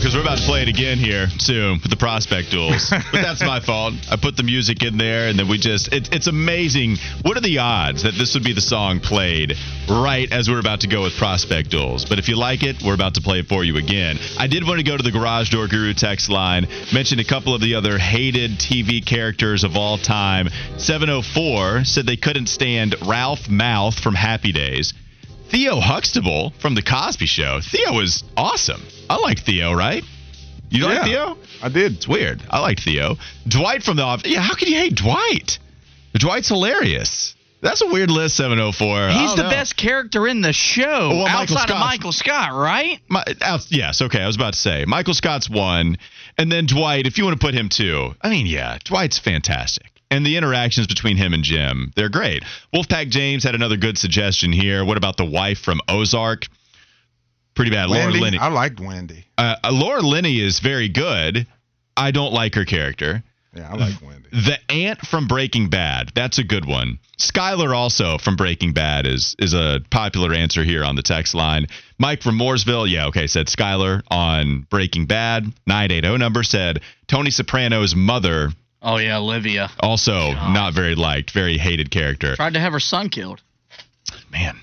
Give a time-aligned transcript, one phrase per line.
[0.00, 2.88] Because we're about to play it again here soon with the prospect duels.
[2.90, 3.92] but that's my fault.
[4.10, 6.96] I put the music in there and then we just, it, it's amazing.
[7.20, 9.56] What are the odds that this would be the song played
[9.90, 12.06] right as we're about to go with prospect duels?
[12.06, 14.16] But if you like it, we're about to play it for you again.
[14.38, 17.54] I did want to go to the Garage Door Guru text line, mention a couple
[17.54, 20.48] of the other hated TV characters of all time.
[20.78, 24.94] 704 said they couldn't stand Ralph Malph from Happy Days.
[25.50, 27.60] Theo Huxtable from The Cosby Show.
[27.60, 28.82] Theo was awesome.
[29.08, 30.04] I like Theo, right?
[30.70, 31.36] You like Theo?
[31.62, 31.94] I did.
[31.96, 32.40] It's weird.
[32.48, 33.16] I like Theo.
[33.48, 34.30] Dwight from The Office.
[34.30, 35.58] Yeah, how can you hate Dwight?
[36.14, 37.34] Dwight's hilarious.
[37.62, 38.96] That's a weird list, 704.
[38.96, 39.50] I He's don't the know.
[39.50, 43.00] best character in the show Well, Michael outside of Michael Scott, right?
[43.08, 44.22] My, uh, yes, okay.
[44.22, 45.98] I was about to say Michael Scott's one,
[46.38, 47.06] and then Dwight.
[47.06, 50.86] If you want to put him two, I mean, yeah, Dwight's fantastic, and the interactions
[50.86, 52.42] between him and Jim, they're great.
[52.74, 54.84] Wolfpack James had another good suggestion here.
[54.84, 56.46] What about the wife from Ozark?
[57.54, 58.20] Pretty bad, Laura Wendy.
[58.20, 58.38] Linney.
[58.38, 59.24] I liked Wendy.
[59.36, 61.46] Uh, uh, Laura Linney is very good.
[61.96, 63.22] I don't like her character.
[63.54, 64.28] Yeah, I like Wendy.
[64.30, 66.12] The aunt from Breaking Bad.
[66.14, 67.00] That's a good one.
[67.18, 71.66] Skylar also from Breaking Bad is is a popular answer here on the text line.
[71.98, 75.52] Mike from Mooresville, yeah, okay, said Skylar on Breaking Bad.
[75.66, 78.50] 980 number said Tony Soprano's mother,
[78.82, 82.34] Oh yeah, Olivia also not very liked, very hated character.
[82.36, 83.42] tried to have her son killed.
[84.30, 84.60] Man,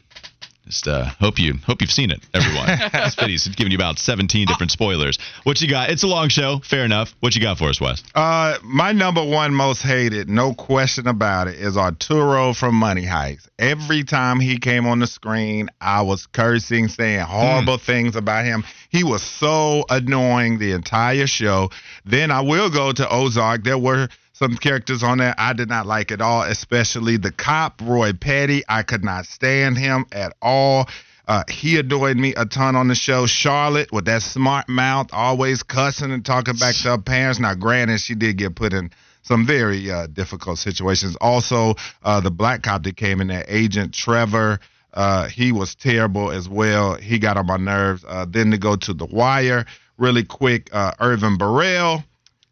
[0.68, 2.68] just uh, hope you hope you've seen it, everyone.
[2.94, 5.18] this video's giving you about 17 different spoilers.
[5.44, 5.90] What you got?
[5.90, 7.16] It's a long show, fair enough.
[7.22, 8.04] What you got for us, Wes?
[8.14, 13.47] Uh, my number one most hated, no question about it, is Arturo from Money Heist.
[13.58, 18.64] Every time he came on the screen, I was cursing, saying horrible things about him.
[18.90, 21.70] He was so annoying the entire show.
[22.06, 23.64] Then I will go to Ozark.
[23.64, 27.81] There were some characters on there I did not like at all, especially the cop,
[27.84, 28.64] Roy Petty.
[28.70, 30.88] I could not stand him at all.
[31.28, 33.26] Uh, he annoyed me a ton on the show.
[33.26, 37.40] Charlotte, with that smart mouth, always cussing and talking back to her parents.
[37.40, 38.92] Now, granted, she did get put in
[39.24, 41.18] some very uh, difficult situations.
[41.20, 44.59] Also, uh, the black cop that came in there, Agent Trevor,
[44.94, 46.94] uh, he was terrible as well.
[46.94, 48.06] He got on my nerves.
[48.08, 49.66] Uh, then to go to The Wire,
[49.97, 52.03] really quick, uh, Ervin Burrell.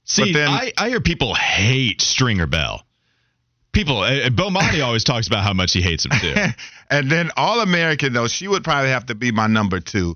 [0.06, 2.84] See, then- I, I hear people hate Stringer Bell.
[3.72, 6.34] People, uh, Bomani always talks about how much he hates him too.
[6.90, 10.16] and then All American, though, she would probably have to be my number two.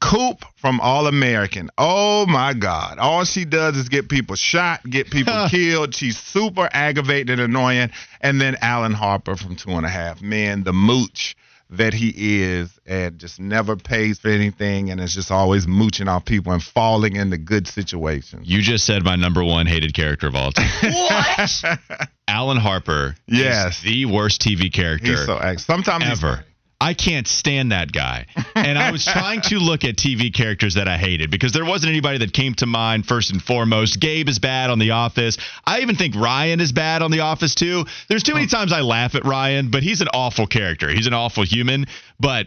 [0.00, 1.70] Coop from All American.
[1.78, 2.98] Oh my God.
[2.98, 5.94] All she does is get people shot, get people killed.
[5.94, 7.90] She's super aggravating and annoying.
[8.20, 11.34] And then Alan Harper from Two and a Half Men, the mooch
[11.70, 16.24] that he is, and just never pays for anything and is just always mooching off
[16.24, 18.48] people and falling into good situations.
[18.48, 20.68] You just said my number one hated character of all time.
[20.82, 21.78] What?
[22.26, 23.76] Alan Harper Yes.
[23.78, 26.44] is the worst TV character He's so ag- sometimes he's ever.
[26.80, 28.26] I can't stand that guy.
[28.54, 31.90] And I was trying to look at TV characters that I hated because there wasn't
[31.90, 33.98] anybody that came to mind first and foremost.
[33.98, 35.38] Gabe is bad on The Office.
[35.66, 37.84] I even think Ryan is bad on The Office too.
[38.08, 40.88] There's too many times I laugh at Ryan, but he's an awful character.
[40.88, 41.86] He's an awful human,
[42.20, 42.46] but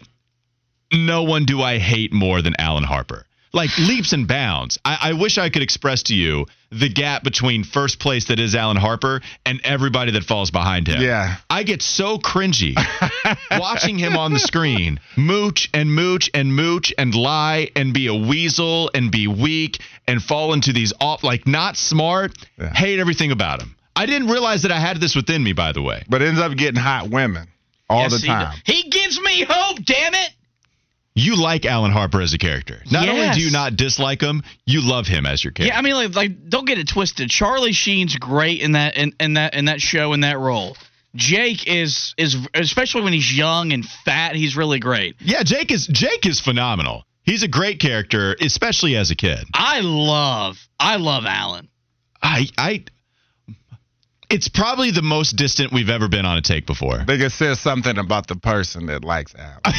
[0.93, 3.25] no one do I hate more than Alan Harper.
[3.53, 4.79] Like leaps and bounds.
[4.85, 8.55] I, I wish I could express to you the gap between first place that is
[8.55, 11.01] Alan Harper and everybody that falls behind him.
[11.01, 11.35] Yeah.
[11.49, 12.75] I get so cringy
[13.51, 18.15] watching him on the screen mooch and mooch and mooch and lie and be a
[18.15, 22.37] weasel and be weak and fall into these off like not smart.
[22.57, 22.73] Yeah.
[22.73, 23.75] Hate everything about him.
[23.95, 26.03] I didn't realize that I had this within me, by the way.
[26.07, 27.49] But ends up getting hot women
[27.89, 28.51] all Yes, the time.
[28.51, 28.61] does.
[28.65, 29.83] He, gives me hope.
[29.83, 30.29] Damn it.
[31.13, 32.81] You like Alan Harper as a character.
[32.89, 35.73] Not only do you not dislike him, you love him as your character.
[35.73, 37.29] Yeah, I mean, like, like, don't get it twisted.
[37.29, 40.77] Charlie Sheen's great in that in, in that in that show in that role.
[41.15, 44.35] Jake is is especially when he's young and fat.
[44.35, 45.17] He's really great.
[45.19, 47.03] Yeah, Jake is Jake is phenomenal.
[47.23, 49.45] He's a great character, especially as a kid.
[49.53, 51.67] I love I love Alan.
[52.23, 52.85] I I
[54.31, 57.03] it's probably the most distant we've ever been on a take before.
[57.05, 59.59] They can say something about the person that likes Al.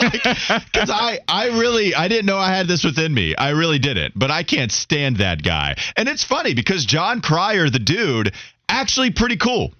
[0.00, 3.36] Because I, I really, I didn't know I had this within me.
[3.36, 4.18] I really didn't.
[4.18, 5.76] But I can't stand that guy.
[5.96, 8.32] And it's funny because Jon Cryer, the dude,
[8.68, 9.72] actually pretty cool.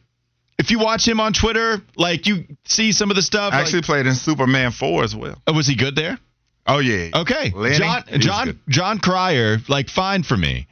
[0.59, 3.53] If you watch him on Twitter, like you see some of the stuff.
[3.53, 5.41] like- Actually played in Superman 4 as well.
[5.47, 6.19] Oh, was he good there?
[6.67, 7.09] Oh yeah.
[7.15, 7.51] Okay.
[7.55, 8.59] Lenny, John John good.
[8.69, 10.67] Jon Cryer, like fine for me.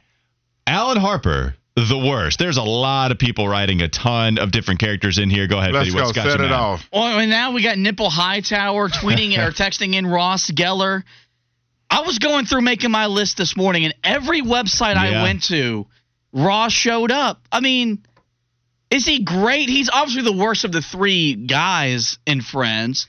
[0.67, 1.55] Alan Harper,
[1.85, 2.39] the worst.
[2.39, 5.47] There's a lot of people writing a ton of different characters in here.
[5.47, 5.97] Go ahead, Let's Fitty.
[5.97, 6.55] go What's got set you it mad?
[6.55, 6.89] off.
[6.91, 11.03] Oh, well, I mean, now we got Nipple Hightower tweeting or texting in Ross Geller.
[11.89, 15.19] I was going through making my list this morning, and every website Yeah.
[15.21, 15.87] I went to,
[16.33, 17.41] Ross showed up.
[17.51, 18.03] I mean,
[18.91, 19.69] is he great?
[19.69, 23.07] He's obviously the worst of the three guys in Friends,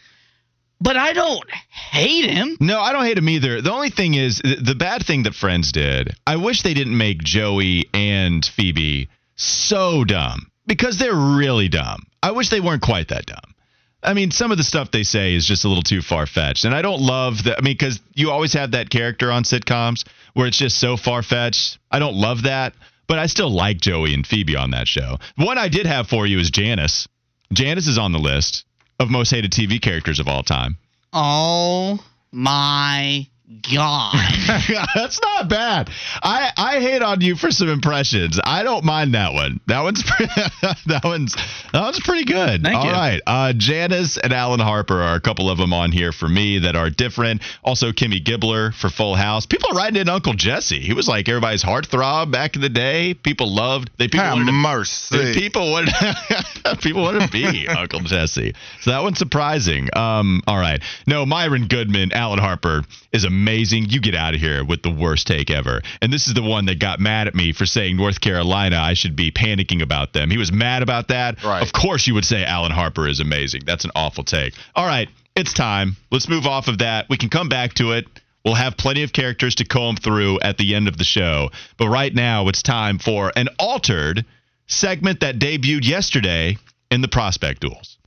[0.81, 2.57] but I don't hate him.
[2.61, 3.61] No, I don't hate him either.
[3.61, 6.15] The only thing is th- the bad thing that Friends did.
[6.27, 12.05] I wish they didn't make Joey and Phoebe so dumb because they're really dumb.
[12.23, 13.55] I wish they weren't quite that dumb.
[14.03, 16.65] I mean, some of the stuff they say is just a little too far fetched,
[16.65, 17.59] and I don't love that.
[17.59, 21.23] I mean, because you always have that character on sitcoms where it's just so far
[21.23, 21.79] fetched.
[21.91, 22.73] I don't love that,
[23.07, 25.19] but I still like Joey and Phoebe on that show.
[25.37, 27.09] One I did have for you is Janice.
[27.53, 28.65] Janice is on the list
[29.01, 30.77] of most hated TV characters of all time.
[31.13, 31.99] Oh
[32.31, 33.27] my
[33.73, 34.15] god!
[34.95, 35.91] That's not bad.
[36.23, 38.39] I I hate on you for some impressions.
[38.43, 39.61] I don't mind that one.
[39.67, 40.27] That one's pre-
[40.87, 41.35] that one's
[41.73, 42.63] that one's pretty good.
[42.63, 42.93] Thank All you.
[42.93, 43.21] right.
[43.27, 46.77] Uh, Janice and Alan Harper are a couple of them on here for me that
[46.77, 47.43] are different.
[47.65, 49.47] Also, Kimmy Gibbler for Full House.
[49.47, 50.81] People are writing in Uncle Jesse.
[50.81, 53.15] He was like everybody's heartthrob back in the day.
[53.15, 53.91] People loved.
[53.99, 55.35] They people Have wanted to mercy.
[55.35, 55.93] People wanted
[56.81, 58.55] people want to be Uncle Jesse.
[58.81, 59.89] So that one's surprising.
[59.97, 60.83] Um, all right.
[61.07, 63.87] No, Myron Goodman, Alan Harper is amazing.
[63.89, 65.81] You get out of here with the worst take ever.
[66.03, 68.77] And this is the one that got mad at me for saying North Carolina.
[68.77, 70.31] I should be panicking about them.
[70.31, 71.43] He was mad about that.
[71.43, 71.63] Right.
[71.63, 73.63] Of course, you would say Alan Harper is amazing.
[73.65, 74.55] That's an awful take.
[74.77, 75.09] All right.
[75.35, 75.97] It's time.
[76.11, 77.07] Let's move off of that.
[77.09, 78.07] We can come back to it.
[78.45, 81.51] We'll have plenty of characters to comb through at the end of the show.
[81.77, 84.25] But right now, it's time for an altered
[84.67, 86.57] segment that debuted yesterday
[86.91, 87.99] in the prospect duels.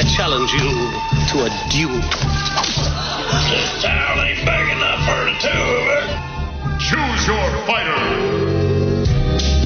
[0.00, 0.60] I challenge you
[1.28, 2.00] to a duel.
[3.50, 6.08] This town ain't big enough for the two of us.
[6.88, 7.92] Choose your fighter.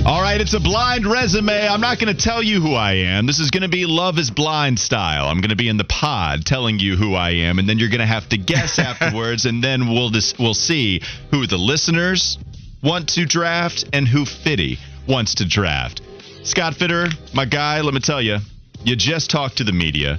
[0.05, 1.69] All right, it's a blind resume.
[1.69, 3.27] I'm not going to tell you who I am.
[3.27, 5.29] This is going to be Love is Blind style.
[5.29, 7.91] I'm going to be in the pod telling you who I am, and then you're
[7.91, 12.39] going to have to guess afterwards, and then we'll dis- we'll see who the listeners
[12.83, 16.01] want to draft and who Fitty wants to draft.
[16.43, 18.39] Scott Fitter, my guy, let me tell you,
[18.85, 20.19] you just talked to the media,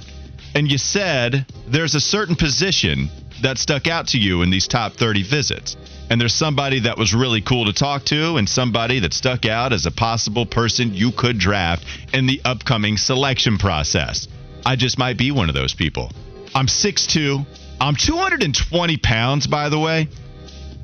[0.54, 3.08] and you said there's a certain position
[3.42, 5.76] that stuck out to you in these top 30 visits.
[6.08, 9.72] And there's somebody that was really cool to talk to, and somebody that stuck out
[9.72, 14.28] as a possible person you could draft in the upcoming selection process.
[14.64, 16.10] I just might be one of those people.
[16.54, 17.44] I'm 6'2.
[17.80, 20.08] I'm 220 pounds, by the way.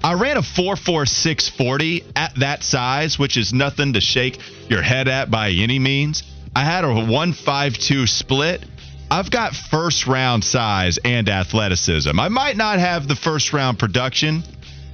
[0.05, 4.39] I ran a 4.4640 at that size, which is nothing to shake
[4.69, 6.25] your head at by any means.
[6.55, 8.65] I had a 152 split.
[9.11, 12.19] I've got first round size and athleticism.
[12.19, 14.43] I might not have the first round production,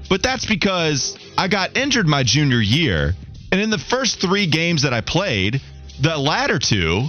[0.09, 3.15] but that's because I got injured my junior year.
[3.51, 5.61] And in the first three games that I played,
[6.01, 7.09] the latter two,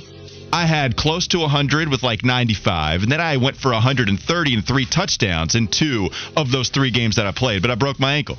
[0.51, 4.65] I had close to 100 with like 95, and then I went for 130 and
[4.65, 7.61] three touchdowns in two of those three games that I played.
[7.61, 8.37] But I broke my ankle,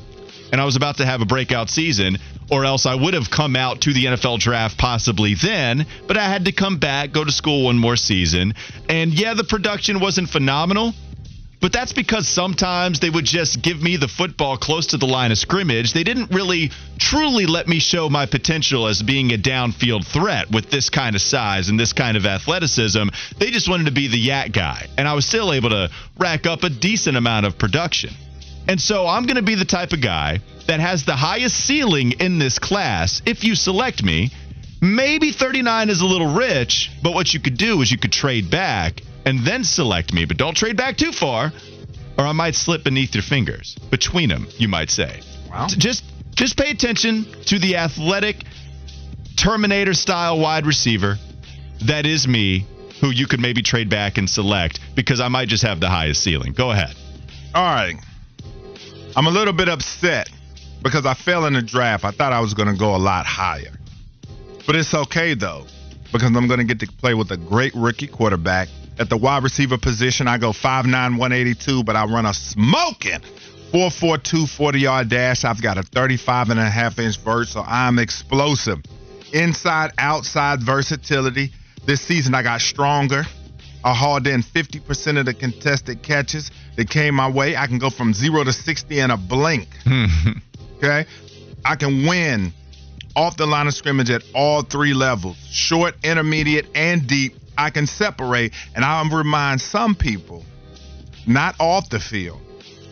[0.52, 2.18] and I was about to have a breakout season,
[2.50, 5.86] or else I would have come out to the NFL draft possibly then.
[6.06, 8.54] But I had to come back, go to school one more season,
[8.88, 10.94] and yeah, the production wasn't phenomenal.
[11.60, 15.30] But that's because sometimes they would just give me the football close to the line
[15.30, 15.92] of scrimmage.
[15.92, 20.70] They didn't really truly let me show my potential as being a downfield threat with
[20.70, 23.08] this kind of size and this kind of athleticism.
[23.36, 24.88] They just wanted to be the YAC guy.
[24.96, 28.14] And I was still able to rack up a decent amount of production.
[28.68, 32.12] And so I'm going to be the type of guy that has the highest ceiling
[32.12, 34.30] in this class if you select me.
[34.80, 38.50] Maybe 39 is a little rich, but what you could do is you could trade
[38.50, 41.52] back and then select me, but don't trade back too far,
[42.16, 43.76] or I might slip beneath your fingers.
[43.90, 45.20] Between them, you might say.
[45.50, 45.66] Wow.
[45.68, 48.44] Just just pay attention to the athletic
[49.36, 51.18] Terminator style wide receiver
[51.82, 52.66] that is me,
[53.00, 56.22] who you could maybe trade back and select because I might just have the highest
[56.22, 56.52] ceiling.
[56.52, 56.94] Go ahead.
[57.54, 57.96] All right.
[59.16, 60.30] I'm a little bit upset
[60.82, 62.04] because I fell in the draft.
[62.04, 63.72] I thought I was going to go a lot higher.
[64.66, 65.66] But it's okay, though,
[66.12, 68.68] because I'm going to get to play with a great rookie quarterback.
[68.98, 73.20] At the wide receiver position, I go 5'9, 182, but I run a smoking
[73.72, 75.44] 4'4'2 40 yard dash.
[75.44, 78.80] I've got a 35 and a half inch vert, so I'm explosive.
[79.32, 81.52] Inside, outside versatility.
[81.84, 83.24] This season, I got stronger.
[83.82, 87.56] I hauled in 50% of the contested catches that came my way.
[87.56, 89.68] I can go from zero to 60 in a blink.
[90.76, 91.06] okay?
[91.64, 92.52] I can win
[93.16, 97.34] off the line of scrimmage at all three levels short, intermediate, and deep.
[97.56, 100.44] I can separate, and I'll remind some people,
[101.26, 102.40] not off the field,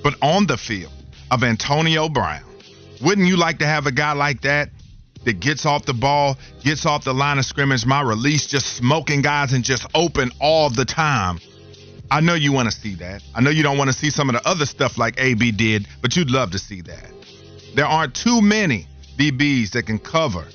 [0.03, 0.93] but on the field,
[1.31, 2.43] of Antonio Brown.
[3.03, 4.71] Wouldn't you like to have a guy like that
[5.29, 9.21] that gets off the ball, gets off the line of scrimmage, my release, just smoking
[9.21, 11.39] guys and just open all the time?
[12.11, 13.23] I know you want to see that.
[13.35, 15.87] I know you don't want to see some of the other stuff like AB did,
[16.01, 17.11] but you'd love to see that.
[17.75, 18.87] There aren't too many
[19.19, 20.47] DBs that can cover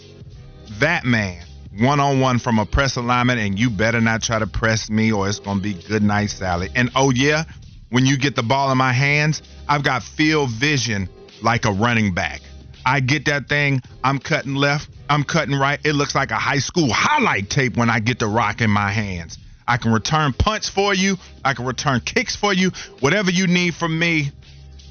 [0.80, 1.44] that man
[1.80, 5.12] one on one from a press alignment, and you better not try to press me
[5.12, 6.70] or it's going to be good night, Sally.
[6.76, 7.44] And oh, yeah,
[7.90, 11.10] when you get the ball in my hands, I've got field vision
[11.44, 12.42] like a running back.
[12.86, 15.80] I get that thing, I'm cutting left, I'm cutting right.
[15.84, 18.92] It looks like a high school highlight tape when I get the rock in my
[18.92, 19.38] hands.
[19.68, 23.76] I can return punts for you, I can return kicks for you, whatever you need
[23.76, 24.32] from me.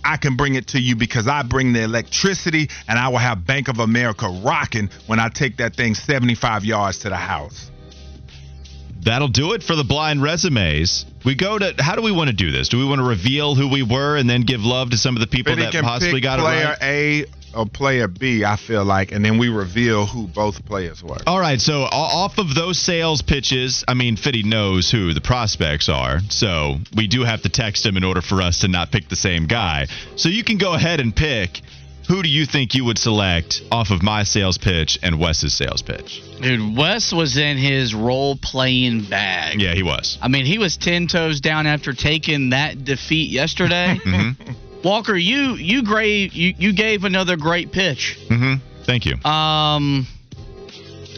[0.05, 3.47] I can bring it to you because I bring the electricity and I will have
[3.47, 7.71] Bank of America rocking when I take that thing 75 yards to the house.
[9.03, 11.07] That'll do it for the blind resumes.
[11.25, 12.69] We go to how do we want to do this?
[12.69, 15.21] Do we want to reveal who we were and then give love to some of
[15.21, 16.79] the people that possibly got it player right?
[16.83, 21.19] A or player B, I feel like, and then we reveal who both players were.
[21.27, 25.89] All right, so off of those sales pitches, I mean, Fitty knows who the prospects
[25.89, 29.09] are, so we do have to text him in order for us to not pick
[29.09, 29.87] the same guy.
[30.17, 31.61] So you can go ahead and pick
[32.09, 35.83] who do you think you would select off of my sales pitch and Wes's sales
[35.83, 36.23] pitch?
[36.41, 39.61] Dude, Wes was in his role playing bag.
[39.61, 40.19] Yeah, he was.
[40.21, 43.99] I mean, he was ten toes down after taking that defeat yesterday.
[44.13, 44.53] Mm-hmm.
[44.85, 48.19] Walker, you you gave you, you gave another great pitch.
[48.29, 48.55] Mm-hmm.
[48.85, 49.15] Thank you.
[49.25, 50.07] Um,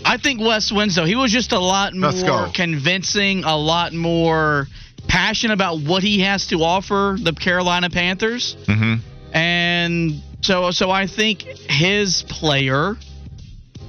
[0.05, 1.07] I think Wes wins though.
[1.07, 4.67] He was just a lot more convincing, a lot more
[5.09, 9.37] passionate about what he has to offer the Carolina Panthers, Mm-hmm.
[9.37, 12.97] and so so I think his player.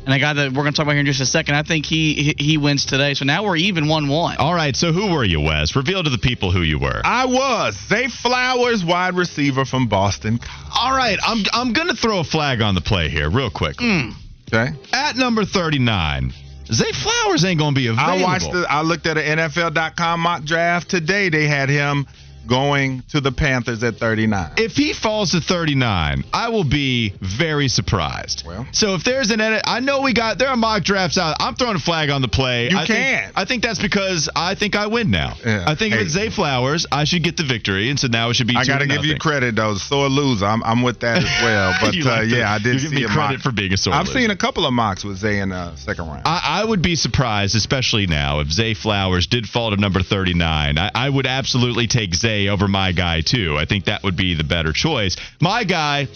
[0.05, 1.63] And a guy that we're going to talk about here in just a second, I
[1.63, 3.15] think he he, he wins today.
[3.15, 4.37] So now we're even one one.
[4.37, 5.75] All right, so who were you, Wes?
[5.75, 7.01] Reveal to the people who you were.
[7.03, 10.39] I was Zay Flowers, wide receiver from Boston.
[10.79, 13.77] All right, I'm I'm gonna throw a flag on the play here, real quick.
[13.79, 14.11] Hmm.
[14.53, 14.77] Okay.
[14.93, 16.31] At number 39,
[16.71, 18.13] Zay Flowers ain't gonna be available.
[18.13, 18.67] I watched the.
[18.69, 21.29] I looked at an NFL.com mock draft today.
[21.29, 22.05] They had him
[22.47, 24.51] going to the Panthers at 39.
[24.57, 28.43] if he falls to 39, I will be very surprised.
[28.45, 28.67] Well.
[28.71, 31.37] so if there's an edit, I know we got there are mock drafts out.
[31.39, 32.69] I'm throwing a flag on the play.
[32.69, 33.23] You I can.
[33.23, 35.35] Think, I think that's because I think I win now.
[35.45, 35.65] Yeah.
[35.67, 38.35] I think if it's Zay Flowers, I should get the victory, and so now it
[38.35, 38.55] should be.
[38.55, 39.75] I got to give you credit though.
[39.75, 40.45] Sore loser.
[40.45, 41.73] I'm, I'm with that as well.
[41.85, 43.41] But uh, like yeah, I did you give see me a credit mock.
[43.41, 44.19] for being a sore I've loser.
[44.19, 46.23] seen a couple of mocks with Zay in the second round.
[46.25, 50.77] I, I would be surprised, especially now, if Zay Flowers did fall to number 39.
[50.77, 53.57] I, I would absolutely take Zay over my guy, too.
[53.57, 55.15] I think that would be the better choice.
[55.41, 56.07] My guy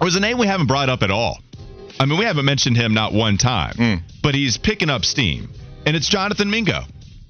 [0.00, 1.38] was a name we haven't brought up at all.
[1.98, 4.02] I mean, we haven't mentioned him not one time, Mm.
[4.22, 5.48] but he's picking up steam.
[5.86, 6.82] And it's Jonathan Mingo,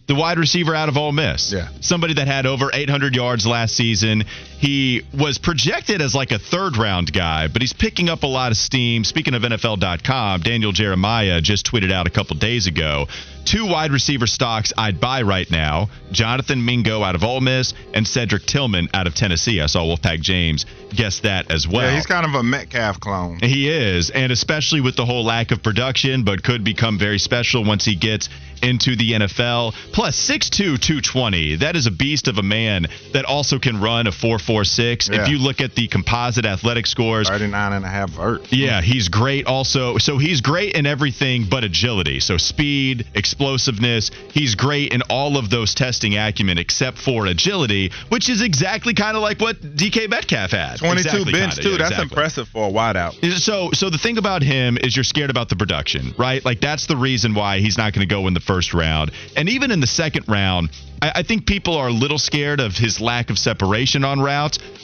[0.09, 1.53] the wide receiver out of Ole Miss.
[1.53, 1.69] Yeah.
[1.81, 4.25] Somebody that had over 800 yards last season.
[4.59, 8.53] He was projected as like a third round guy, but he's picking up a lot
[8.53, 9.05] of steam.
[9.05, 13.07] Speaking of NFL.com, Daniel Jeremiah just tweeted out a couple days ago
[13.47, 18.07] two wide receiver stocks I'd buy right now Jonathan Mingo out of Ole Miss and
[18.07, 19.61] Cedric Tillman out of Tennessee.
[19.61, 21.87] I saw Wolfpack James guess that as well.
[21.87, 23.39] yeah, he's kind of a Metcalf clone.
[23.41, 27.65] He is, and especially with the whole lack of production, but could become very special
[27.65, 28.29] once he gets
[28.63, 29.75] into the NFL.
[29.93, 31.57] Plus 6'2, 220.
[31.57, 34.13] That is a beast of a man that also can run a
[34.47, 35.11] 4.46.
[35.13, 35.23] Yeah.
[35.23, 38.53] If you look at the composite athletic scores, 39 and a half vert.
[38.53, 39.99] yeah, he's great also.
[39.99, 42.21] So he's great in everything but agility.
[42.21, 44.11] So speed, explosiveness.
[44.33, 49.17] He's great in all of those testing acumen except for agility, which is exactly kind
[49.17, 50.79] of like what DK Metcalf had.
[50.79, 51.71] 22 Exactly bench kinda, too.
[51.71, 52.15] yeah, That's exactly.
[52.15, 53.41] impressive for a wideout.
[53.41, 56.45] So, so the thing about him is you're scared about the production, right?
[56.45, 59.49] Like that's the reason why he's not going to go in the first round, and
[59.49, 60.71] even in the second round.
[61.03, 64.19] I, I think people are a little scared of his lack of separation on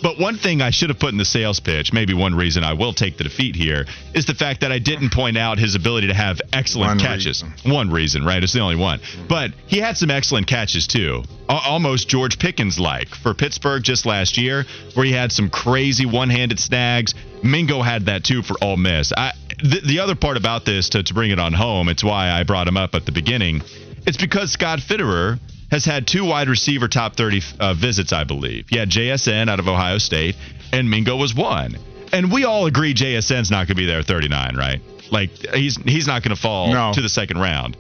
[0.03, 2.73] But one thing I should have put in the sales pitch, maybe one reason I
[2.73, 6.09] will take the defeat here, is the fact that I didn't point out his ability
[6.09, 7.43] to have excellent One catches.
[7.45, 7.71] reason.
[7.73, 8.43] One reason, right?
[8.43, 9.01] It's the only one.
[9.29, 14.39] But he had some excellent catches too, almost George Pickens like for Pittsburgh just last
[14.39, 17.15] year, where he had some crazy one-handed snags.
[17.45, 19.13] Mingo had that too for Ole Miss.
[19.17, 19.33] I,
[19.63, 22.43] the, the other part about this, to, to bring it on home, it's why I
[22.43, 23.63] brought him up at the beginning.
[24.05, 25.39] It's because Scott Fitterer
[25.73, 28.67] has had two wide receiver top 30 uh, visits, I believe.
[28.69, 30.37] He had JSN out of Ohio State,
[30.73, 31.77] and Mingo was one.
[32.13, 34.81] And we all agree JSN's not going to be there at 39, right?
[35.11, 36.93] Like he's he's not going to fall No.
[36.95, 37.77] to the second round.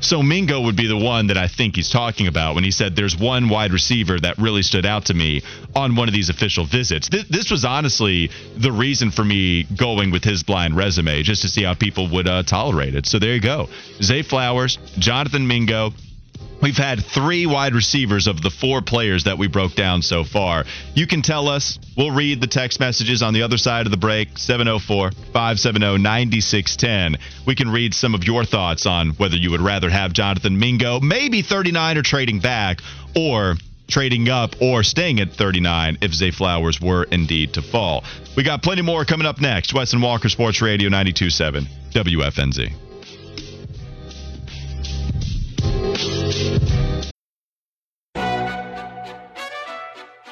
[0.00, 2.94] So Mingo would be the one that I think he's talking about when he said
[2.94, 5.42] there's one wide receiver that really stood out to me
[5.74, 7.08] on one of these official visits.
[7.08, 11.48] This, this was honestly the reason for me going with his blind resume, just to
[11.48, 13.06] see how people would uh, tolerate it.
[13.06, 13.68] So there you go.
[14.00, 15.90] Zay Flowers, Jonathan Mingo,
[16.60, 20.64] We've had three wide receivers of the four players that we broke down so far.
[20.94, 21.78] You can tell us.
[21.96, 27.16] We'll read the text messages on the other side of the break 704 570 9610.
[27.46, 31.00] We can read some of your thoughts on whether you would rather have Jonathan Mingo,
[31.00, 32.80] maybe 39 or trading back,
[33.14, 33.54] or
[33.88, 38.04] trading up or staying at 39 if Zay Flowers were indeed to fall.
[38.36, 39.72] We got plenty more coming up next.
[39.72, 42.87] Wes and Walker Sports Radio 927 WFNZ.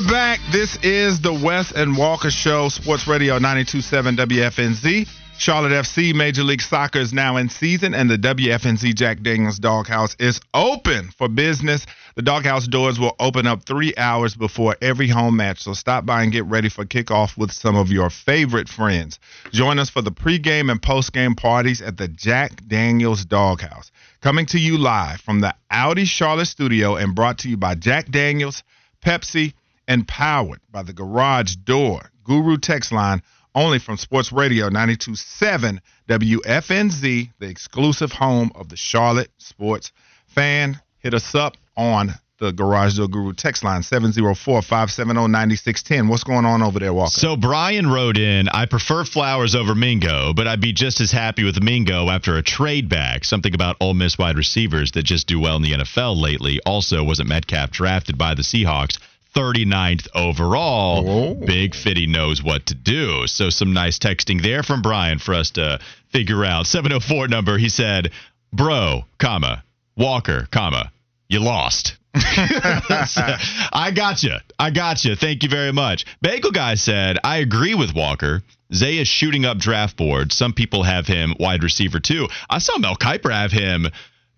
[0.00, 0.40] We're back.
[0.50, 5.08] This is the Wes and Walker Show, Sports Radio 927 WFNZ.
[5.36, 10.16] Charlotte FC Major League Soccer is now in season, and the WFNZ Jack Daniels Doghouse
[10.18, 11.84] is open for business.
[12.14, 16.22] The Doghouse doors will open up three hours before every home match, so stop by
[16.22, 19.18] and get ready for kickoff with some of your favorite friends.
[19.52, 23.90] Join us for the pregame and postgame parties at the Jack Daniels Doghouse.
[24.22, 28.10] Coming to you live from the Audi Charlotte studio and brought to you by Jack
[28.10, 28.62] Daniels,
[29.04, 29.54] Pepsi,
[29.90, 33.20] and powered by the Garage Door Guru text line
[33.56, 39.90] only from Sports Radio 927 WFNZ, the exclusive home of the Charlotte sports
[40.28, 40.80] fan.
[40.98, 46.06] Hit us up on the Garage Door Guru text line 704 570 9610.
[46.06, 47.10] What's going on over there, Walker?
[47.10, 51.42] So Brian wrote in, I prefer Flowers over Mingo, but I'd be just as happy
[51.42, 53.24] with Mingo after a trade back.
[53.24, 56.60] Something about Ole Miss wide receivers that just do well in the NFL lately.
[56.64, 58.98] Also, wasn't Metcalf drafted by the Seahawks?
[59.34, 61.08] 39th overall.
[61.08, 61.34] Oh.
[61.34, 63.26] Big Fitty knows what to do.
[63.26, 66.66] So some nice texting there from Brian for us to figure out.
[66.66, 68.10] 704 number, he said,
[68.52, 69.64] bro, comma,
[69.96, 70.92] Walker, comma,
[71.28, 71.96] you lost.
[72.14, 74.34] I got you.
[74.58, 75.14] I got you.
[75.14, 76.06] Thank you very much.
[76.20, 78.42] Bagel Guy said, I agree with Walker.
[78.74, 80.32] Zay is shooting up draft board.
[80.32, 82.28] Some people have him wide receiver too.
[82.48, 83.86] I saw Mel Kiper have him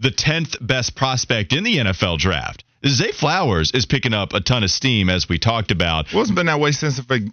[0.01, 2.65] the 10th best prospect in the NFL draft.
[2.87, 6.13] Zay Flowers is picking up a ton of steam, as we talked about.
[6.13, 7.33] Well, it's been that way since the,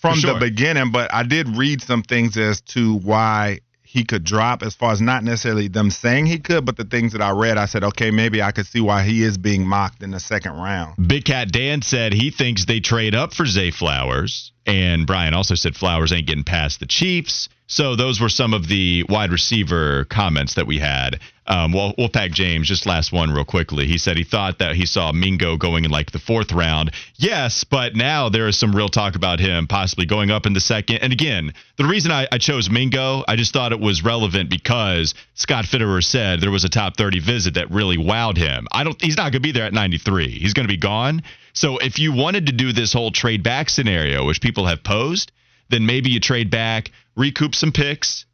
[0.00, 0.34] from sure.
[0.34, 4.76] the beginning, but I did read some things as to why he could drop as
[4.76, 7.66] far as not necessarily them saying he could, but the things that I read, I
[7.66, 11.08] said, okay, maybe I could see why he is being mocked in the second round.
[11.08, 14.52] Big Cat Dan said he thinks they trade up for Zay Flowers.
[14.64, 17.48] And Brian also said Flowers ain't getting past the Chiefs.
[17.70, 21.20] So those were some of the wide receiver comments that we had.
[21.46, 23.86] Um, well, Wolfpack James, just last one real quickly.
[23.86, 26.90] He said he thought that he saw Mingo going in like the fourth round.
[27.14, 30.60] Yes, but now there is some real talk about him possibly going up in the
[30.60, 30.96] second.
[30.96, 35.14] And again, the reason I, I chose Mingo, I just thought it was relevant because
[35.34, 38.66] Scott Fitterer said there was a top 30 visit that really wowed him.
[38.72, 39.00] I don't.
[39.00, 40.28] He's not going to be there at 93.
[40.28, 41.22] He's going to be gone.
[41.52, 45.30] So if you wanted to do this whole trade back scenario, which people have posed,
[45.70, 48.24] then maybe you trade back, recoup some picks,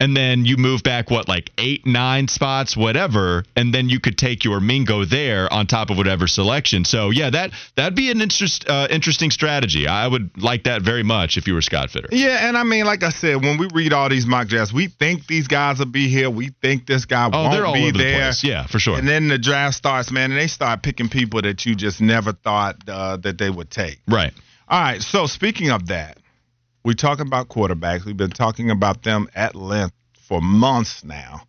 [0.00, 4.16] and then you move back what like eight, nine spots, whatever, and then you could
[4.16, 6.84] take your Mingo there on top of whatever selection.
[6.84, 9.88] So yeah, that that'd be an interest uh, interesting strategy.
[9.88, 12.08] I would like that very much if you were Scott Fitter.
[12.12, 14.86] Yeah, and I mean, like I said, when we read all these mock drafts, we
[14.86, 16.30] think these guys will be here.
[16.30, 18.12] We think this guy Oh, won't they're all be over there.
[18.12, 18.44] the place.
[18.44, 18.98] Yeah, for sure.
[18.98, 22.32] And then the draft starts, man, and they start picking people that you just never
[22.32, 23.98] thought uh, that they would take.
[24.06, 24.32] right.
[24.70, 25.00] All right.
[25.02, 26.18] So speaking of that,
[26.88, 28.06] we talking about quarterbacks.
[28.06, 31.42] We've been talking about them at length for months now.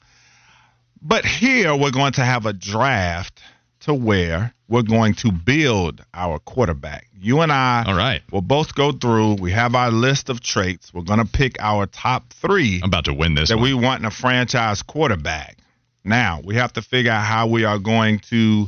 [1.02, 3.42] But here we're going to have a draft
[3.82, 7.08] to where we're going to build our quarterback.
[7.18, 8.22] You and I All right.
[8.34, 9.36] will both go through.
[9.36, 10.94] We have our list of traits.
[10.94, 13.64] We're going to pick our top three I'm about to win this that one.
[13.64, 15.58] we want in a franchise quarterback.
[16.04, 18.68] Now we have to figure out how we are going to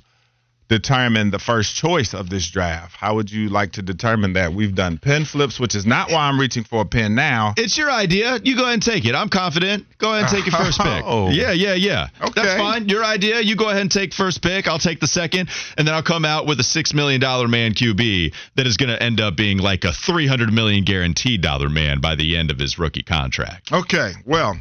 [0.71, 2.95] determine the first choice of this draft?
[2.95, 4.53] How would you like to determine that?
[4.53, 7.53] We've done pen flips, which is not why I'm reaching for a pen now.
[7.57, 8.39] It's your idea.
[8.41, 9.13] You go ahead and take it.
[9.13, 9.85] I'm confident.
[9.97, 11.03] Go ahead and take your first pick.
[11.11, 11.29] Oh.
[11.29, 12.07] Yeah, yeah, yeah.
[12.21, 12.31] Okay.
[12.41, 12.87] That's fine.
[12.87, 13.41] Your idea.
[13.41, 14.67] You go ahead and take first pick.
[14.67, 17.73] I'll take the second, and then I'll come out with a six million dollar man
[17.73, 21.67] QB that is going to end up being like a three hundred million guaranteed dollar
[21.69, 23.71] man by the end of his rookie contract.
[23.73, 24.57] Okay, well,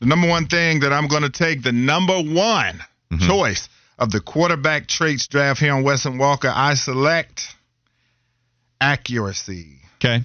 [0.00, 3.28] the number one thing that I'm going to take, the number one Mm-hmm.
[3.28, 7.54] choice of the quarterback traits draft here on Wes and Walker, I select
[8.80, 9.78] accuracy.
[9.96, 10.24] Okay.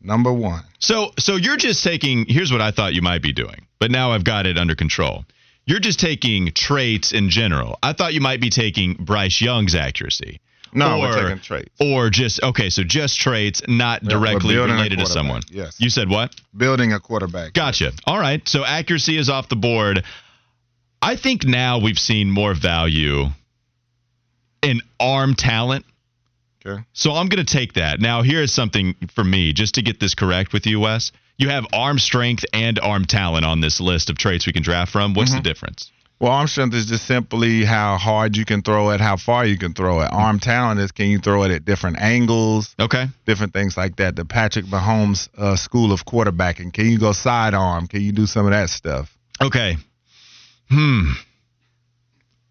[0.00, 0.62] Number one.
[0.80, 4.12] So so you're just taking here's what I thought you might be doing, but now
[4.12, 5.24] I've got it under control.
[5.66, 7.78] You're just taking traits in general.
[7.82, 10.40] I thought you might be taking Bryce Young's accuracy.
[10.74, 11.70] No, or, we're taking traits.
[11.80, 15.42] Or just okay, so just traits, not Yeah, directly related to someone.
[15.48, 15.76] yes.
[15.78, 16.34] You said what?
[16.54, 17.54] Building a quarterback.
[17.54, 17.92] Gotcha.
[18.06, 18.46] All right.
[18.46, 20.04] So accuracy is off the board.
[21.04, 23.26] I think now we've seen more value
[24.62, 25.84] in arm talent.
[26.64, 26.82] Okay.
[26.94, 28.00] So I'm going to take that.
[28.00, 31.12] Now, here is something for me, just to get this correct with you, Wes.
[31.36, 34.90] You have arm strength and arm talent on this list of traits we can draft
[34.92, 35.12] from.
[35.12, 35.42] What's Mm-hmm.
[35.42, 35.90] the difference?
[36.20, 39.58] Well, arm strength is just simply how hard you can throw it, how far you
[39.58, 40.06] can throw it.
[40.10, 43.06] Arm talent is can you throw it at different angles, Okay.
[43.26, 44.16] different things like that.
[44.16, 46.72] The Patrick Mahomes uh, school of quarterbacking.
[46.72, 47.88] Can you go sidearm?
[47.88, 49.14] Can you do some of that stuff?
[49.42, 49.76] Okay.
[50.70, 51.10] Hmm.